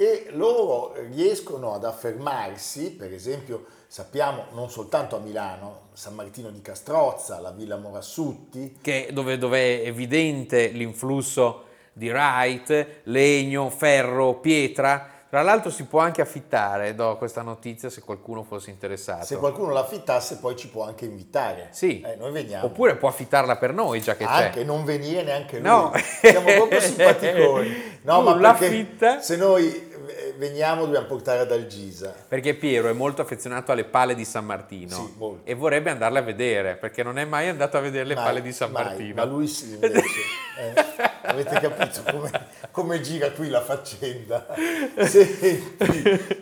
E 0.00 0.28
loro 0.30 0.94
riescono 1.10 1.74
ad 1.74 1.84
affermarsi, 1.84 2.92
per 2.92 3.12
esempio, 3.12 3.64
sappiamo 3.88 4.44
non 4.52 4.70
soltanto 4.70 5.16
a 5.16 5.18
Milano, 5.18 5.88
San 5.92 6.14
Martino 6.14 6.50
di 6.50 6.60
Castrozza, 6.62 7.40
la 7.40 7.50
Villa 7.50 7.76
Morassutti, 7.78 8.78
che- 8.80 9.08
dove, 9.12 9.38
dove 9.38 9.82
è 9.82 9.86
evidente 9.88 10.68
l'influsso 10.68 11.64
di 11.92 12.08
Wright, 12.10 13.00
legno, 13.04 13.70
ferro, 13.70 14.34
pietra. 14.34 15.10
Tra 15.28 15.42
l'altro 15.42 15.70
si 15.70 15.84
può 15.84 16.00
anche 16.00 16.22
affittare, 16.22 16.94
do 16.94 17.18
questa 17.18 17.42
notizia 17.42 17.90
se 17.90 18.00
qualcuno 18.00 18.44
fosse 18.44 18.70
interessato. 18.70 19.26
se 19.26 19.36
qualcuno 19.36 19.72
l'affittasse 19.72 20.38
poi 20.38 20.56
ci 20.56 20.68
può 20.70 20.84
anche 20.84 21.04
invitare. 21.04 21.68
Sì. 21.72 22.00
Eh, 22.00 22.14
noi 22.16 22.30
veniamo. 22.30 22.64
Oppure 22.66 22.96
può 22.96 23.08
affittarla 23.10 23.56
per 23.56 23.74
noi, 23.74 24.00
già 24.00 24.16
che 24.16 24.24
anche 24.24 24.60
c'è. 24.60 24.64
non 24.64 24.84
venire 24.84 25.22
neanche 25.24 25.58
lui. 25.58 25.68
No. 25.68 25.92
Siamo 26.22 26.50
proprio 26.54 26.80
simpaticoni. 26.80 27.98
No, 28.02 28.18
Tu 28.20 28.24
ma 28.24 28.40
l'affitta? 28.40 29.20
se 29.20 29.36
noi 29.36 29.87
veniamo 30.36 30.84
dobbiamo 30.84 31.06
portare 31.06 31.40
ad 31.40 31.52
Algisa. 31.52 32.14
Perché 32.26 32.54
Piero 32.54 32.88
è 32.88 32.92
molto 32.92 33.22
affezionato 33.22 33.72
alle 33.72 33.84
pale 33.84 34.14
di 34.14 34.24
San 34.24 34.44
Martino 34.44 34.94
Sì, 34.94 35.40
e 35.44 35.54
vorrebbe 35.54 35.90
andarle 35.90 36.18
a 36.18 36.22
vedere, 36.22 36.76
perché 36.76 37.02
non 37.02 37.18
è 37.18 37.24
mai 37.24 37.48
andato 37.48 37.76
a 37.76 37.80
vedere 37.80 38.04
le 38.04 38.14
Mai, 38.14 38.24
pale 38.24 38.42
di 38.42 38.52
San 38.52 38.70
mai, 38.70 38.84
Martino. 38.84 39.14
Ma 39.14 39.24
lui 39.24 39.46
sì, 39.46 39.72
invece. 39.72 40.00
eh. 40.58 41.10
avete 41.22 41.60
capito 41.60 42.02
come, 42.10 42.30
come 42.70 43.00
gira 43.00 43.30
qui 43.32 43.48
la 43.48 43.62
faccenda? 43.62 44.46
Senti, 45.04 45.76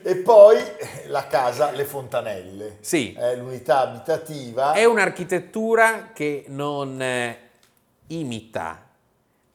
e 0.02 0.16
poi 0.16 0.59
la 1.07 1.26
casa 1.26 1.70
Le 1.72 1.85
Fontanelle. 1.85 2.79
Sì. 2.81 3.14
Eh, 3.14 3.37
l'unità 3.37 3.81
abitativa. 3.81 4.72
È 4.72 4.85
un'architettura 4.85 6.11
che 6.12 6.44
non 6.48 7.00
eh, 7.00 7.38
imita, 8.09 8.87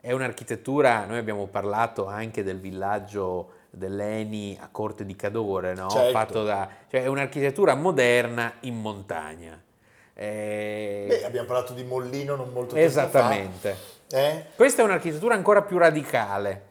è 0.02 0.12
un'architettura, 0.12 1.06
noi 1.06 1.20
abbiamo 1.20 1.46
parlato 1.46 2.08
anche 2.08 2.44
del 2.44 2.60
villaggio 2.60 3.60
dell'Eni 3.72 4.58
a 4.62 4.68
Corte 4.70 5.06
di 5.06 5.16
Cadore, 5.16 5.74
no? 5.74 5.90
Certo. 5.90 6.12
Fatto 6.12 6.44
da, 6.44 6.68
cioè 6.90 7.04
è 7.04 7.08
un'architettura 7.08 7.74
moderna 7.74 8.54
in 8.62 8.80
montagna. 8.80 9.60
Eh, 10.14 11.06
Beh, 11.08 11.26
abbiamo 11.26 11.48
parlato 11.48 11.74
di 11.74 11.84
Mollino 11.84 12.36
non 12.36 12.52
molto 12.52 12.74
tempo 12.76 12.88
esattamente. 12.88 13.76
fa. 14.08 14.18
Eh? 14.20 14.46
Questa 14.56 14.82
è 14.82 14.86
un'architettura 14.86 15.34
ancora 15.34 15.62
più 15.62 15.78
radicale. 15.78 16.66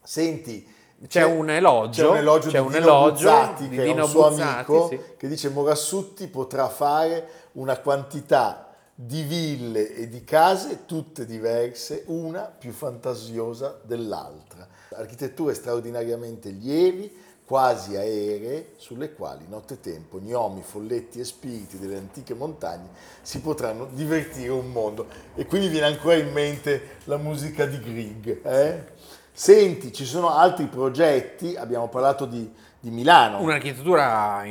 Senti, 0.00 0.66
C'è 1.06 1.24
un 1.24 1.50
elogio, 1.50 2.02
c'è 2.04 2.08
un 2.08 2.16
elogio 2.16 2.50
c'è 2.50 2.60
di 2.60 2.64
un 2.66 2.72
Dino 2.72 2.84
elogio 2.84 3.10
Buzzati, 3.10 3.68
di 3.68 3.76
che 3.76 3.82
è 3.82 3.86
Dino 3.86 4.04
un 4.04 4.08
suo 4.08 4.28
Buzzati, 4.28 4.52
amico, 4.54 4.88
sì. 4.88 5.00
che 5.16 5.28
dice 5.28 5.48
Morassutti 5.50 6.26
potrà 6.28 6.68
fare 6.68 7.28
una 7.52 7.76
quantità 7.78 8.74
di 8.94 9.22
ville 9.22 9.94
e 9.94 10.08
di 10.08 10.24
case 10.24 10.84
tutte 10.86 11.26
diverse, 11.26 12.04
una 12.06 12.42
più 12.42 12.72
fantasiosa 12.72 13.78
dell'altra. 13.82 14.66
Architetture 14.94 15.54
straordinariamente 15.54 16.50
lievi, 16.50 17.26
quasi 17.44 17.96
aeree, 17.96 18.72
sulle 18.76 19.12
quali 19.12 19.44
nottetempo 19.48 20.18
gnomi, 20.18 20.62
folletti 20.62 21.18
e 21.20 21.24
spiriti 21.24 21.78
delle 21.78 21.96
antiche 21.96 22.34
montagne 22.34 22.88
si 23.22 23.40
potranno 23.40 23.88
divertire 23.92 24.50
un 24.50 24.70
mondo. 24.70 25.06
E 25.34 25.46
qui 25.46 25.58
mi 25.58 25.68
viene 25.68 25.86
ancora 25.86 26.16
in 26.16 26.30
mente 26.32 26.96
la 27.04 27.16
musica 27.16 27.64
di 27.64 27.80
Grieg. 27.80 28.44
eh? 28.44 28.84
Senti, 29.32 29.92
ci 29.92 30.04
sono 30.04 30.34
altri 30.34 30.66
progetti, 30.66 31.54
abbiamo 31.56 31.88
parlato 31.88 32.26
di, 32.26 32.52
di 32.80 32.90
Milano. 32.90 33.40
Un'architettura 33.40 34.42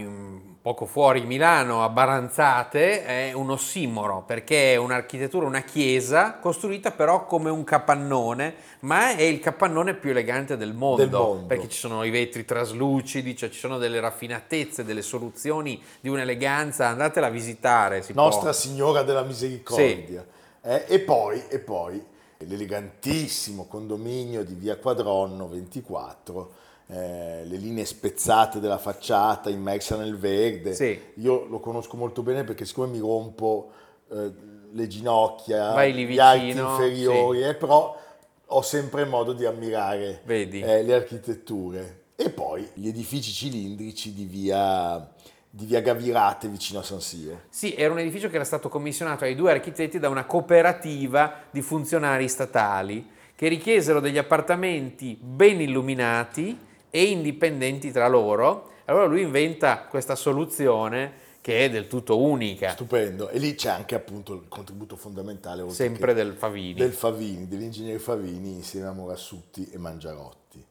poco 0.67 0.85
fuori 0.85 1.21
Milano, 1.21 1.81
a 1.81 1.87
Baranzate, 1.87 3.05
è 3.05 3.31
un 3.31 3.51
ossimoro 3.51 4.23
perché 4.27 4.73
è 4.73 4.75
un'architettura, 4.75 5.45
una 5.45 5.61
chiesa 5.61 6.39
costruita 6.41 6.91
però 6.91 7.25
come 7.25 7.49
un 7.49 7.63
capannone, 7.63 8.53
ma 8.81 9.15
è 9.15 9.21
il 9.21 9.39
capannone 9.39 9.93
più 9.93 10.09
elegante 10.09 10.57
del 10.57 10.73
mondo, 10.73 11.03
Del 11.03 11.09
mondo. 11.09 11.45
perché 11.45 11.69
ci 11.69 11.77
sono 11.77 12.03
i 12.03 12.09
vetri 12.09 12.43
traslucidi, 12.43 13.33
cioè 13.33 13.49
ci 13.49 13.59
sono 13.59 13.77
delle 13.77 14.01
raffinatezze, 14.01 14.83
delle 14.83 15.03
soluzioni 15.03 15.81
di 16.01 16.09
un'eleganza, 16.09 16.87
andatela 16.87 17.27
a 17.27 17.29
visitare. 17.29 18.01
Si 18.01 18.11
può. 18.11 18.23
Nostra 18.23 18.51
Signora 18.51 19.03
della 19.03 19.23
Misericordia. 19.23 20.25
Eh, 20.61 20.83
e 20.89 20.99
poi, 20.99 21.43
e 21.47 21.59
poi 21.59 22.03
l'elegantissimo 22.39 23.67
condominio 23.67 24.43
di 24.43 24.53
via 24.53 24.75
Quadronno 24.75 25.47
24, 25.47 26.51
eh, 26.89 27.43
le 27.43 27.57
linee 27.57 27.85
spezzate 27.85 28.59
della 28.59 28.77
facciata 28.77 29.49
immersa 29.49 29.97
nel 29.97 30.17
verde. 30.17 30.73
Sì. 30.73 30.99
Io 31.15 31.45
lo 31.45 31.59
conosco 31.59 31.97
molto 31.97 32.21
bene 32.23 32.43
perché 32.43 32.65
siccome 32.65 32.87
mi 32.87 32.99
rompo 32.99 33.71
eh, 34.09 34.31
le 34.71 34.87
ginocchia, 34.87 35.81
lì 35.83 36.05
gli 36.05 36.19
arti 36.19 36.45
vicino, 36.45 36.69
inferiori, 36.71 37.43
eh, 37.43 37.55
però 37.55 37.97
ho 38.45 38.61
sempre 38.61 39.05
modo 39.05 39.33
di 39.33 39.45
ammirare 39.45 40.21
Vedi. 40.23 40.61
eh, 40.61 40.83
le 40.83 40.93
architetture. 40.93 42.03
E 42.15 42.29
poi 42.29 42.67
gli 42.73 42.87
edifici 42.87 43.31
cilindrici 43.31 44.13
di 44.13 44.25
via, 44.25 45.07
di 45.49 45.65
via 45.65 45.81
Gavirate 45.81 46.47
vicino 46.47 46.79
a 46.79 46.83
San 46.83 47.01
Siro. 47.01 47.41
Sì, 47.49 47.75
era 47.75 47.91
un 47.91 47.99
edificio 47.99 48.29
che 48.29 48.35
era 48.35 48.43
stato 48.43 48.69
commissionato 48.69 49.23
ai 49.23 49.35
due 49.35 49.51
architetti 49.51 49.99
da 49.99 50.09
una 50.09 50.25
cooperativa 50.25 51.43
di 51.51 51.61
funzionari 51.61 52.27
statali 52.27 53.07
che 53.35 53.47
richiesero 53.49 53.99
degli 53.99 54.17
appartamenti 54.17 55.15
ben 55.21 55.61
illuminati 55.61 56.65
e 56.97 57.03
indipendenti 57.11 57.91
tra 57.91 58.07
loro. 58.07 58.71
Allora 58.85 59.05
lui 59.05 59.21
inventa 59.21 59.83
questa 59.83 60.15
soluzione 60.15 61.25
che 61.41 61.65
è 61.65 61.69
del 61.69 61.87
tutto 61.87 62.19
unica, 62.19 62.71
Stupendo. 62.71 63.29
E 63.29 63.37
lì 63.37 63.53
c'è 63.53 63.69
anche 63.69 63.93
appunto 63.93 64.33
il 64.33 64.45
contributo 64.49 64.95
fondamentale 64.95 65.69
sempre 65.69 66.13
del 66.15 66.33
Favini. 66.33 66.73
del 66.73 66.91
Favini, 66.93 67.47
dell'ingegnere 67.47 67.99
Favini 67.99 68.51
insieme 68.51 68.87
a 68.87 68.91
Morassutti 68.93 69.69
e 69.71 69.77
Mangiarotti. 69.77 70.65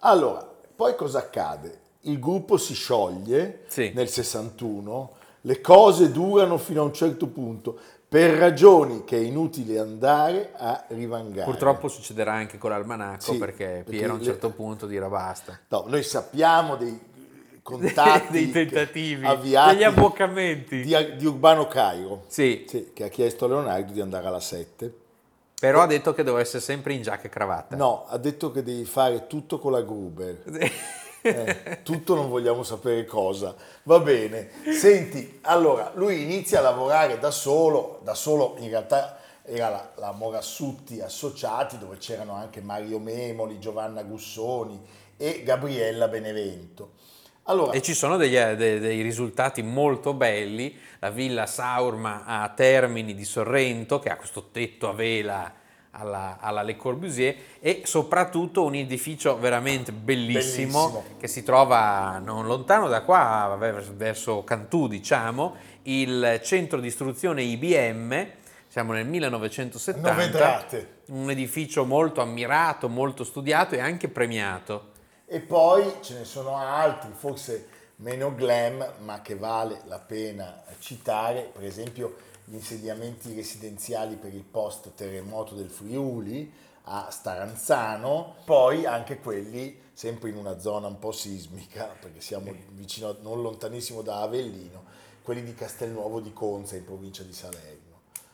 Allora, 0.00 0.46
poi 0.76 0.94
cosa 0.94 1.18
accade? 1.20 1.78
Il 2.02 2.18
gruppo 2.18 2.58
si 2.58 2.74
scioglie 2.74 3.62
Sì. 3.68 3.90
nel 3.94 4.08
61, 4.08 5.12
le 5.42 5.60
cose 5.62 6.12
durano 6.12 6.58
fino 6.58 6.82
a 6.82 6.84
un 6.84 6.92
certo 6.92 7.26
punto 7.26 7.78
per 8.10 8.32
ragioni 8.36 9.04
che 9.04 9.16
è 9.16 9.20
inutile 9.20 9.78
andare 9.78 10.50
a 10.56 10.84
rivangare. 10.88 11.44
Purtroppo 11.44 11.86
succederà 11.86 12.32
anche 12.32 12.58
con 12.58 12.70
l'almanacco 12.70 13.32
Sì, 13.32 13.38
perché 13.38 13.84
Piero 13.88 14.10
a 14.10 14.14
un 14.14 14.18
le- 14.18 14.24
certo 14.24 14.50
punto 14.50 14.86
dirà 14.88 15.08
basta. 15.08 15.56
No, 15.68 15.84
noi 15.86 16.02
sappiamo 16.02 16.74
dei 16.74 16.98
contatti 17.62 18.32
Dei 18.50 18.50
tentativi, 18.50 19.24
avviati 19.24 19.74
degli 19.76 19.84
abboccamenti. 19.84 20.80
di, 20.82 20.96
di 21.16 21.24
Urbano 21.24 21.68
Cairo, 21.68 22.24
Sì, 22.26 22.64
sì, 22.68 22.90
che 22.92 23.04
ha 23.04 23.08
chiesto 23.08 23.44
a 23.44 23.48
Leonardo 23.48 23.92
di 23.92 24.00
andare 24.00 24.26
alla 24.26 24.40
7. 24.40 24.92
però 25.60 25.82
ha 25.82 25.86
detto 25.86 26.12
che 26.12 26.24
doveva 26.24 26.42
essere 26.42 26.62
sempre 26.62 26.94
in 26.94 27.02
giacca 27.02 27.26
e 27.26 27.28
cravatta. 27.28 27.76
No, 27.76 28.06
ha 28.08 28.18
detto 28.18 28.50
che 28.50 28.64
devi 28.64 28.84
fare 28.86 29.28
tutto 29.28 29.60
con 29.60 29.70
la 29.70 29.82
Gruber. 29.82 30.42
Eh, 31.22 31.82
tutto 31.82 32.14
non 32.14 32.28
vogliamo 32.28 32.62
sapere 32.62 33.04
cosa. 33.04 33.54
Va 33.84 33.98
bene. 34.00 34.50
Senti, 34.72 35.38
allora, 35.42 35.92
lui 35.94 36.22
inizia 36.22 36.60
a 36.60 36.62
lavorare 36.62 37.18
da 37.18 37.30
solo, 37.30 38.00
da 38.02 38.14
solo 38.14 38.56
in 38.58 38.68
realtà 38.68 39.18
era 39.44 39.68
la, 39.68 39.90
la 39.96 40.12
Morassutti 40.12 41.00
Associati, 41.00 41.78
dove 41.78 41.96
c'erano 41.98 42.34
anche 42.34 42.60
Mario 42.60 42.98
Memoli, 42.98 43.58
Giovanna 43.58 44.02
Gussoni 44.02 44.80
e 45.16 45.42
Gabriella 45.44 46.08
Benevento. 46.08 46.92
Allora, 47.44 47.72
E 47.72 47.82
ci 47.82 47.94
sono 47.94 48.16
degli- 48.16 48.38
de- 48.38 48.78
dei 48.78 49.02
risultati 49.02 49.62
molto 49.62 50.14
belli. 50.14 50.78
La 51.00 51.10
villa 51.10 51.46
Saurma 51.46 52.24
a 52.24 52.48
Termini 52.50 53.14
di 53.14 53.24
Sorrento, 53.24 53.98
che 53.98 54.08
ha 54.10 54.16
questo 54.16 54.50
tetto 54.52 54.88
a 54.88 54.92
vela 54.92 55.52
alla, 55.92 56.38
alla 56.40 56.62
Le 56.62 56.76
Corbusier, 56.76 57.34
e 57.60 57.82
soprattutto 57.84 58.64
un 58.64 58.74
edificio 58.74 59.38
veramente 59.38 59.92
bellissimo, 59.92 60.88
Bellissimo. 60.90 61.04
che 61.18 61.28
si 61.28 61.42
trova 61.42 62.20
non 62.22 62.46
lontano 62.46 62.88
da 62.88 63.02
qua, 63.02 63.56
vers- 63.58 63.90
verso 63.90 64.44
Cantù, 64.44 64.86
diciamo, 64.86 65.56
il 65.82 66.40
centro 66.42 66.80
di 66.80 66.86
istruzione 66.86 67.42
IBM. 67.42 68.28
Siamo 68.68 68.92
nel 68.92 69.06
1970. 69.06 70.10
Novedrate. 70.10 70.98
Un 71.06 71.28
edificio 71.30 71.84
molto 71.84 72.20
ammirato, 72.20 72.88
molto 72.88 73.24
studiato 73.24 73.74
e 73.74 73.80
anche 73.80 74.08
premiato. 74.08 74.92
E 75.26 75.40
poi 75.40 75.92
ce 76.02 76.18
ne 76.18 76.24
sono 76.24 76.56
altri, 76.56 77.10
forse 77.16 77.66
meno 77.96 78.32
glam, 78.34 78.84
ma 79.00 79.20
che 79.22 79.34
vale 79.34 79.80
la 79.86 79.98
pena 79.98 80.62
citare, 80.78 81.50
per 81.52 81.64
esempio 81.64 82.14
gli 82.50 82.56
insediamenti 82.56 83.32
residenziali 83.32 84.16
per 84.16 84.34
il 84.34 84.42
post 84.42 84.90
terremoto 84.96 85.54
del 85.54 85.70
Friuli 85.70 86.52
a 86.84 87.08
Staranzano, 87.08 88.38
poi 88.44 88.86
anche 88.86 89.20
quelli 89.20 89.78
sempre 89.92 90.30
in 90.30 90.36
una 90.36 90.58
zona 90.58 90.88
un 90.88 90.98
po' 90.98 91.12
sismica, 91.12 91.84
perché 92.00 92.20
siamo 92.20 92.52
vicino, 92.70 93.16
non 93.20 93.40
lontanissimo 93.40 94.02
da 94.02 94.22
Avellino, 94.22 94.82
quelli 95.22 95.44
di 95.44 95.54
Castelnuovo 95.54 96.18
di 96.18 96.32
Conza 96.32 96.74
in 96.74 96.84
provincia 96.84 97.22
di 97.22 97.32
Salerno. 97.32 97.89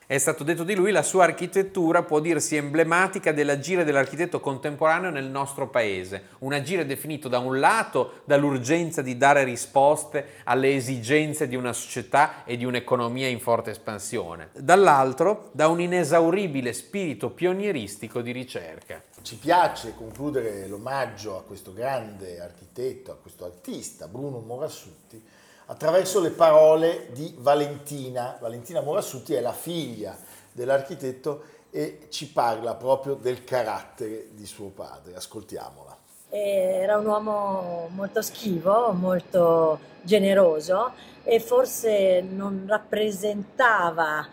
È 0.08 0.18
stato 0.18 0.44
detto 0.44 0.62
di 0.62 0.76
lui, 0.76 0.92
la 0.92 1.02
sua 1.02 1.24
architettura 1.24 2.04
può 2.04 2.20
dirsi 2.20 2.54
emblematica 2.54 3.32
dell'agire 3.32 3.82
dell'architetto 3.82 4.38
contemporaneo 4.38 5.10
nel 5.10 5.24
nostro 5.24 5.68
paese. 5.68 6.28
Un 6.38 6.52
agire 6.52 6.86
definito 6.86 7.26
da 7.26 7.40
un 7.40 7.58
lato 7.58 8.20
dall'urgenza 8.24 9.02
di 9.02 9.16
dare 9.16 9.42
risposte 9.42 10.42
alle 10.44 10.76
esigenze 10.76 11.48
di 11.48 11.56
una 11.56 11.72
società 11.72 12.44
e 12.44 12.56
di 12.56 12.64
un'economia 12.64 13.26
in 13.26 13.40
forte 13.40 13.72
espansione, 13.72 14.50
dall'altro 14.52 15.48
da 15.50 15.66
un 15.66 15.80
inesauribile 15.80 16.72
spirito 16.72 17.30
pionieristico 17.30 18.20
di 18.20 18.30
ricerca. 18.30 19.02
Ci 19.22 19.38
piace 19.38 19.92
concludere 19.96 20.68
l'omaggio 20.68 21.36
a 21.36 21.42
questo 21.42 21.72
grande 21.72 22.40
architetto, 22.40 23.10
a 23.10 23.16
questo 23.16 23.44
artista, 23.44 24.06
Bruno 24.06 24.38
Morassutti, 24.38 25.20
attraverso 25.66 26.20
le 26.20 26.30
parole 26.30 27.08
di 27.12 27.34
Valentina. 27.38 28.36
Valentina 28.40 28.80
Morassutti 28.80 29.34
è 29.34 29.40
la 29.40 29.52
figlia 29.52 30.16
dell'architetto 30.52 31.54
e 31.70 32.06
ci 32.10 32.30
parla 32.30 32.74
proprio 32.74 33.14
del 33.14 33.44
carattere 33.44 34.28
di 34.32 34.46
suo 34.46 34.68
padre. 34.68 35.14
Ascoltiamola. 35.14 35.96
Era 36.28 36.98
un 36.98 37.06
uomo 37.06 37.88
molto 37.92 38.22
schivo, 38.22 38.92
molto 38.92 39.78
generoso 40.02 40.92
e 41.22 41.40
forse 41.40 42.20
non 42.20 42.64
rappresentava 42.66 44.26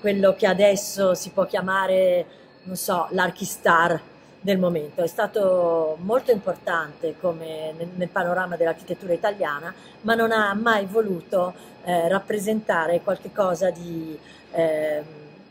quello 0.00 0.34
che 0.34 0.46
adesso 0.46 1.14
si 1.14 1.30
può 1.30 1.46
chiamare, 1.46 2.26
non 2.64 2.76
so, 2.76 3.08
l'archistar 3.10 4.00
del 4.46 4.58
momento. 4.58 5.02
È 5.02 5.08
stato 5.08 5.98
molto 6.02 6.30
importante 6.30 7.16
come 7.20 7.72
nel, 7.76 7.88
nel 7.96 8.08
panorama 8.08 8.54
dell'architettura 8.54 9.12
italiana, 9.12 9.74
ma 10.02 10.14
non 10.14 10.30
ha 10.30 10.54
mai 10.54 10.86
voluto 10.86 11.52
eh, 11.82 12.06
rappresentare 12.08 13.00
qualcosa 13.00 13.70
di, 13.70 14.16
eh, 14.52 15.02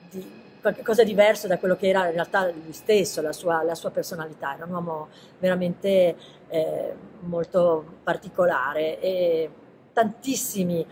di 0.09 0.31
qualcosa 0.61 1.03
diverso 1.03 1.45
da 1.45 1.57
quello 1.57 1.75
che 1.75 1.89
era 1.89 2.05
in 2.05 2.13
realtà 2.13 2.49
lui 2.49 2.71
stesso, 2.71 3.21
la 3.21 3.33
sua, 3.33 3.63
la 3.63 3.75
sua 3.75 3.91
personalità. 3.91 4.55
Era 4.55 4.63
un 4.63 4.71
uomo 4.71 5.09
veramente 5.39 6.15
eh, 6.47 6.93
molto 7.19 7.97
particolare 8.01 9.01
e 9.01 9.49
tantissimi 9.91 10.85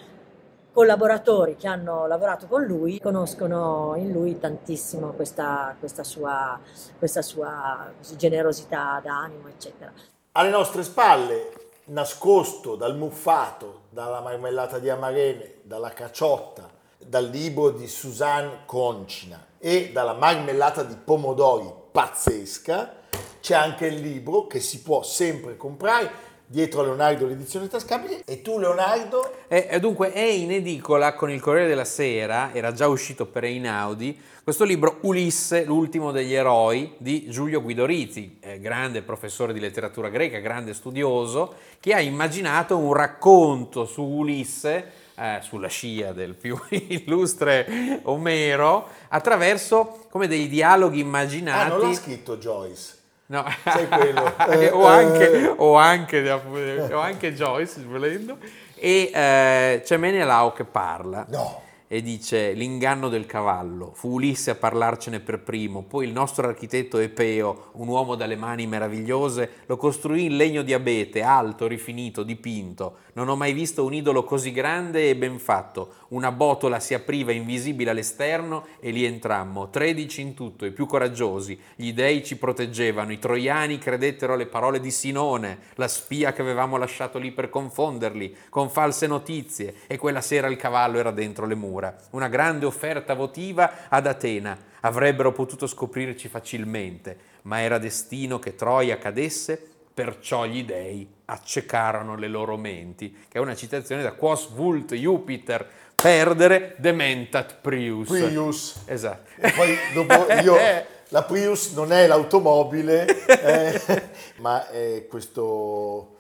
collaboratori 0.74 1.56
che 1.56 1.68
hanno 1.68 2.08
lavorato 2.08 2.48
con 2.48 2.64
lui 2.64 3.00
conoscono 3.00 3.94
in 3.96 4.12
lui 4.12 4.40
tantissimo 4.40 5.12
questa, 5.12 5.76
questa 5.78 6.04
sua, 6.04 6.60
questa 6.98 7.22
sua 7.22 7.94
generosità 8.18 9.00
d'animo, 9.02 9.48
eccetera. 9.48 9.94
Alle 10.32 10.50
nostre 10.50 10.82
spalle, 10.82 11.52
nascosto 11.86 12.76
dal 12.76 12.98
muffato, 12.98 13.82
dalla 13.90 14.20
marmellata 14.22 14.80
di 14.80 14.90
amarene, 14.90 15.58
dalla 15.62 15.90
caciotta, 15.90 16.68
dal 16.98 17.26
libro 17.26 17.70
di 17.70 17.88
Suzanne 17.88 18.62
Concina 18.66 19.46
e 19.60 19.92
dalla 19.92 20.14
marmellata 20.14 20.82
di 20.84 20.96
pomodori 20.96 21.72
pazzesca, 21.92 23.02
c'è 23.40 23.54
anche 23.54 23.86
il 23.86 24.02
libro 24.02 24.48
che 24.48 24.60
si 24.60 24.82
può 24.82 25.04
sempre 25.04 25.56
comprare 25.56 26.32
dietro 26.54 26.82
a 26.82 26.84
Leonardo 26.84 27.26
l'edizione 27.26 27.68
tascabile 27.68 28.22
e 28.26 28.44
tu 28.44 28.60
Leonardo 28.60 29.38
E, 29.48 29.68
e 29.72 29.80
dunque 29.80 30.12
è 30.12 30.22
in 30.22 30.52
edicola 30.52 31.16
con 31.16 31.32
il 31.32 31.42
Corriere 31.42 31.68
della 31.68 31.84
Sera, 31.84 32.54
era 32.54 32.72
già 32.72 32.88
uscito 32.88 33.26
per 33.26 33.44
Einaudi, 33.44 34.22
questo 34.44 34.64
libro 34.64 35.00
Ulisse, 35.02 35.66
l'ultimo 35.66 36.12
degli 36.12 36.36
eroi 36.36 36.94
di 37.00 37.28
Giulio 37.28 37.60
Guidorizi, 37.60 38.38
eh, 38.40 38.60
grande 38.60 39.02
professore 39.02 39.52
di 39.52 39.60
letteratura 39.60 40.10
greca, 40.10 40.38
grande 40.38 40.76
studioso, 40.76 41.56
che 41.80 41.96
ha 41.96 42.00
immaginato 42.00 42.78
un 42.78 42.94
racconto 42.94 43.86
su 43.86 44.04
Ulisse, 44.04 44.92
eh, 45.16 45.40
sulla 45.42 45.70
scia 45.70 46.12
del 46.12 46.36
più 46.36 46.56
illustre 46.70 48.00
Omero, 48.04 48.90
attraverso 49.08 50.06
come 50.10 50.28
dei 50.28 50.48
dialoghi 50.48 51.00
immaginati. 51.00 51.72
ah 51.72 51.76
non 51.76 51.88
l'ha 51.88 51.96
scritto 51.96 52.38
Joyce 52.38 53.02
No. 53.28 53.46
Sai 53.64 53.88
quello? 53.88 54.34
Eh, 54.50 54.70
o, 54.70 54.84
Eh, 54.84 54.88
anche, 54.88 55.54
o, 55.56 55.76
anche, 55.76 56.30
o 56.32 57.00
anche 57.00 57.34
Joyce, 57.34 57.82
volendo. 57.84 58.38
E 58.76 59.12
eh, 59.14 59.82
c'è 59.84 59.98
Menelao 59.98 60.52
che 60.52 60.66
parla 60.66 61.26
no 61.30 61.64
e 61.94 62.02
dice 62.02 62.54
l'inganno 62.54 63.08
del 63.08 63.28
cavallo. 63.28 63.92
Fu 63.94 64.14
Ulisse 64.14 64.50
a 64.50 64.56
parlarcene 64.56 65.20
per 65.20 65.42
primo, 65.42 65.84
poi 65.84 66.08
il 66.08 66.12
nostro 66.12 66.48
architetto 66.48 66.98
Epeo, 66.98 67.70
un 67.74 67.88
uomo 67.88 68.16
dalle 68.16 68.36
mani 68.36 68.66
meravigliose, 68.66 69.50
lo 69.68 69.78
costruì 69.78 70.26
in 70.26 70.36
legno 70.36 70.64
di 70.64 70.74
abete, 70.74 71.22
alto, 71.22 71.68
rifinito, 71.68 72.24
dipinto. 72.24 72.98
Non 73.16 73.30
ho 73.30 73.36
mai 73.36 73.54
visto 73.54 73.86
un 73.86 73.94
idolo 73.94 74.24
così 74.24 74.52
grande 74.52 75.08
e 75.08 75.16
ben 75.16 75.38
fatto. 75.38 75.98
Una 76.10 76.32
botola 76.32 76.80
si 76.80 76.96
apriva 76.96 77.32
invisibile 77.32 77.92
all'esterno 77.92 78.66
e 78.80 78.90
lì 78.90 79.06
entrammo, 79.06 79.70
tredici 79.70 80.22
in 80.22 80.34
tutto, 80.34 80.66
i 80.66 80.72
più 80.72 80.88
coraggiosi. 80.88 81.60
Gli 81.76 81.94
dei 81.94 82.24
ci 82.24 82.38
proteggevano, 82.38 83.12
i 83.12 83.20
troiani 83.20 83.78
credettero 83.78 84.34
alle 84.34 84.48
parole 84.48 84.80
di 84.80 84.90
Sinone, 84.90 85.60
la 85.76 85.88
spia 85.88 86.34
che 86.34 86.42
avevamo 86.42 86.78
lasciato 86.78 87.20
lì 87.20 87.32
per 87.32 87.52
confonderli, 87.52 88.36
con 88.50 88.72
false 88.72 89.06
notizie, 89.06 89.76
e 89.86 89.98
quella 90.00 90.22
sera 90.22 90.48
il 90.48 90.58
cavallo 90.58 90.98
era 90.98 91.12
dentro 91.12 91.46
le 91.46 91.56
mura. 91.56 91.96
Una 92.12 92.30
grande 92.30 92.66
offerta 92.66 93.14
votiva 93.14 93.90
ad 93.90 94.08
Atena. 94.08 94.58
Avrebbero 94.80 95.32
potuto 95.32 95.68
scoprirci 95.68 96.28
facilmente, 96.28 97.18
ma 97.44 97.62
era 97.62 97.78
destino 97.78 98.40
che 98.40 98.56
Troia 98.56 98.98
cadesse, 98.98 99.70
perciò 99.94 100.46
gli 100.46 100.64
dei 100.64 101.08
accecarono 101.26 102.16
le 102.16 102.28
loro 102.28 102.58
menti. 102.58 103.26
Che 103.28 103.38
è 103.38 103.42
una 103.42 103.56
citazione 103.56 104.02
da 104.02 104.14
Quos 104.14 104.50
vult 104.52 104.94
Jupiter 104.94 105.68
perdere 106.04 106.76
dementat 106.80 107.56
Prius. 107.62 108.10
Prius. 108.10 108.76
Esatto. 108.86 109.30
E 109.38 109.52
poi 109.52 109.78
dopo 109.94 110.32
io, 110.42 110.58
la 111.08 111.24
Prius 111.24 111.72
non 111.72 111.94
è 111.94 112.08
l'automobile, 112.08 113.26
eh, 113.26 114.04
ma 114.40 114.70
è 114.70 115.08
questo, 115.08 116.18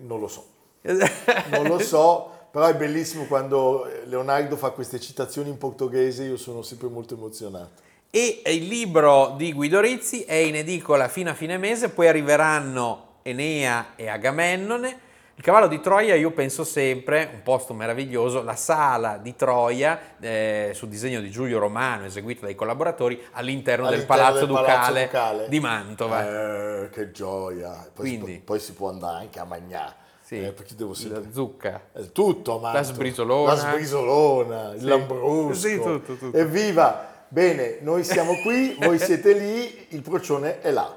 non 0.00 0.18
lo 0.18 0.26
so, 0.26 0.46
non 1.50 1.68
lo 1.68 1.78
so, 1.78 2.30
però 2.50 2.66
è 2.66 2.74
bellissimo 2.74 3.26
quando 3.26 3.88
Leonardo 4.06 4.56
fa 4.56 4.70
queste 4.70 4.98
citazioni 4.98 5.50
in 5.50 5.58
portoghese, 5.58 6.24
io 6.24 6.36
sono 6.36 6.62
sempre 6.62 6.88
molto 6.88 7.14
emozionato. 7.14 7.80
E 8.10 8.42
il 8.46 8.66
libro 8.66 9.34
di 9.38 9.52
Guido 9.52 9.80
Rizzi 9.80 10.24
è 10.24 10.34
in 10.34 10.56
edicola 10.56 11.08
fino 11.08 11.30
a 11.30 11.34
fine 11.34 11.56
mese, 11.56 11.88
poi 11.90 12.08
arriveranno 12.08 13.11
Enea 13.22 13.92
e 13.96 14.08
Agamennone. 14.08 15.10
Il 15.34 15.42
cavallo 15.42 15.66
di 15.66 15.80
Troia, 15.80 16.14
io 16.14 16.30
penso 16.30 16.62
sempre, 16.62 17.28
un 17.32 17.42
posto 17.42 17.72
meraviglioso, 17.72 18.42
la 18.42 18.54
sala 18.54 19.16
di 19.16 19.34
Troia, 19.34 19.98
eh, 20.20 20.70
sul 20.74 20.88
disegno 20.88 21.20
di 21.20 21.30
Giulio 21.30 21.58
Romano, 21.58 22.04
eseguito 22.04 22.44
dai 22.44 22.54
collaboratori, 22.54 23.20
all'interno, 23.32 23.86
del 23.88 23.94
All'interno 23.94 24.22
Palazzo, 24.22 24.46
del 24.46 24.54
Palazzo 24.54 24.90
Ducale, 24.92 25.04
Ducale. 25.06 25.48
di 25.48 25.60
Mantova. 25.60 26.82
Eh, 26.82 26.90
che 26.90 27.10
gioia! 27.12 27.70
Poi, 27.70 28.06
Quindi- 28.08 28.26
si, 28.26 28.36
può, 28.38 28.44
poi 28.44 28.60
si 28.60 28.72
può 28.74 28.88
andare 28.90 29.18
anche 29.20 29.38
a 29.40 29.44
mangiare, 29.44 29.94
Sì, 30.20 30.42
eh, 30.44 30.52
perché 30.52 30.74
devo 30.76 30.92
sempre... 30.94 31.20
la 31.22 31.32
zucca. 31.32 31.80
Eh, 31.94 32.12
Tutto, 32.12 32.58
ma 32.58 32.72
La 32.72 32.82
sbrisolona. 32.82 33.52
La 33.54 33.58
sbrisolona, 33.58 34.72
il 34.74 34.80
Sì. 34.80 34.86
lambrusco. 34.86 35.54
Sì, 35.54 35.76
tutto, 35.80 36.16
tutto. 36.16 36.36
Evviva! 36.36 37.08
Bene, 37.28 37.78
noi 37.80 38.04
siamo 38.04 38.34
qui, 38.42 38.76
voi 38.78 38.98
siete 38.98 39.32
lì, 39.32 39.86
il 39.88 40.02
procione 40.02 40.60
è 40.60 40.70
là. 40.70 40.94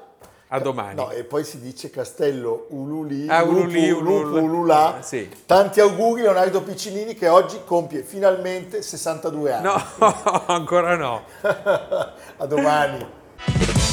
A 0.48 0.60
domani. 0.60 0.94
No, 0.94 1.10
e 1.10 1.24
poi 1.24 1.42
si 1.42 1.58
dice 1.60 1.90
Castello 1.90 2.66
Ululi, 2.70 3.26
Ah, 3.28 3.42
Ululi, 3.42 3.88
Lupu, 3.88 4.00
Ulul. 4.10 4.24
Lupu, 4.30 4.44
Ululà. 4.44 4.98
Eh, 5.00 5.02
sì. 5.02 5.28
Tanti 5.44 5.80
auguri 5.80 6.22
Leonardo 6.22 6.62
Piccinini 6.62 7.14
che 7.14 7.26
oggi 7.28 7.58
compie 7.64 8.02
finalmente 8.02 8.80
62 8.80 9.52
anni. 9.52 9.64
No, 9.64 9.82
ancora 10.46 10.94
no. 10.96 11.22
a 11.42 12.46
domani. 12.46 13.15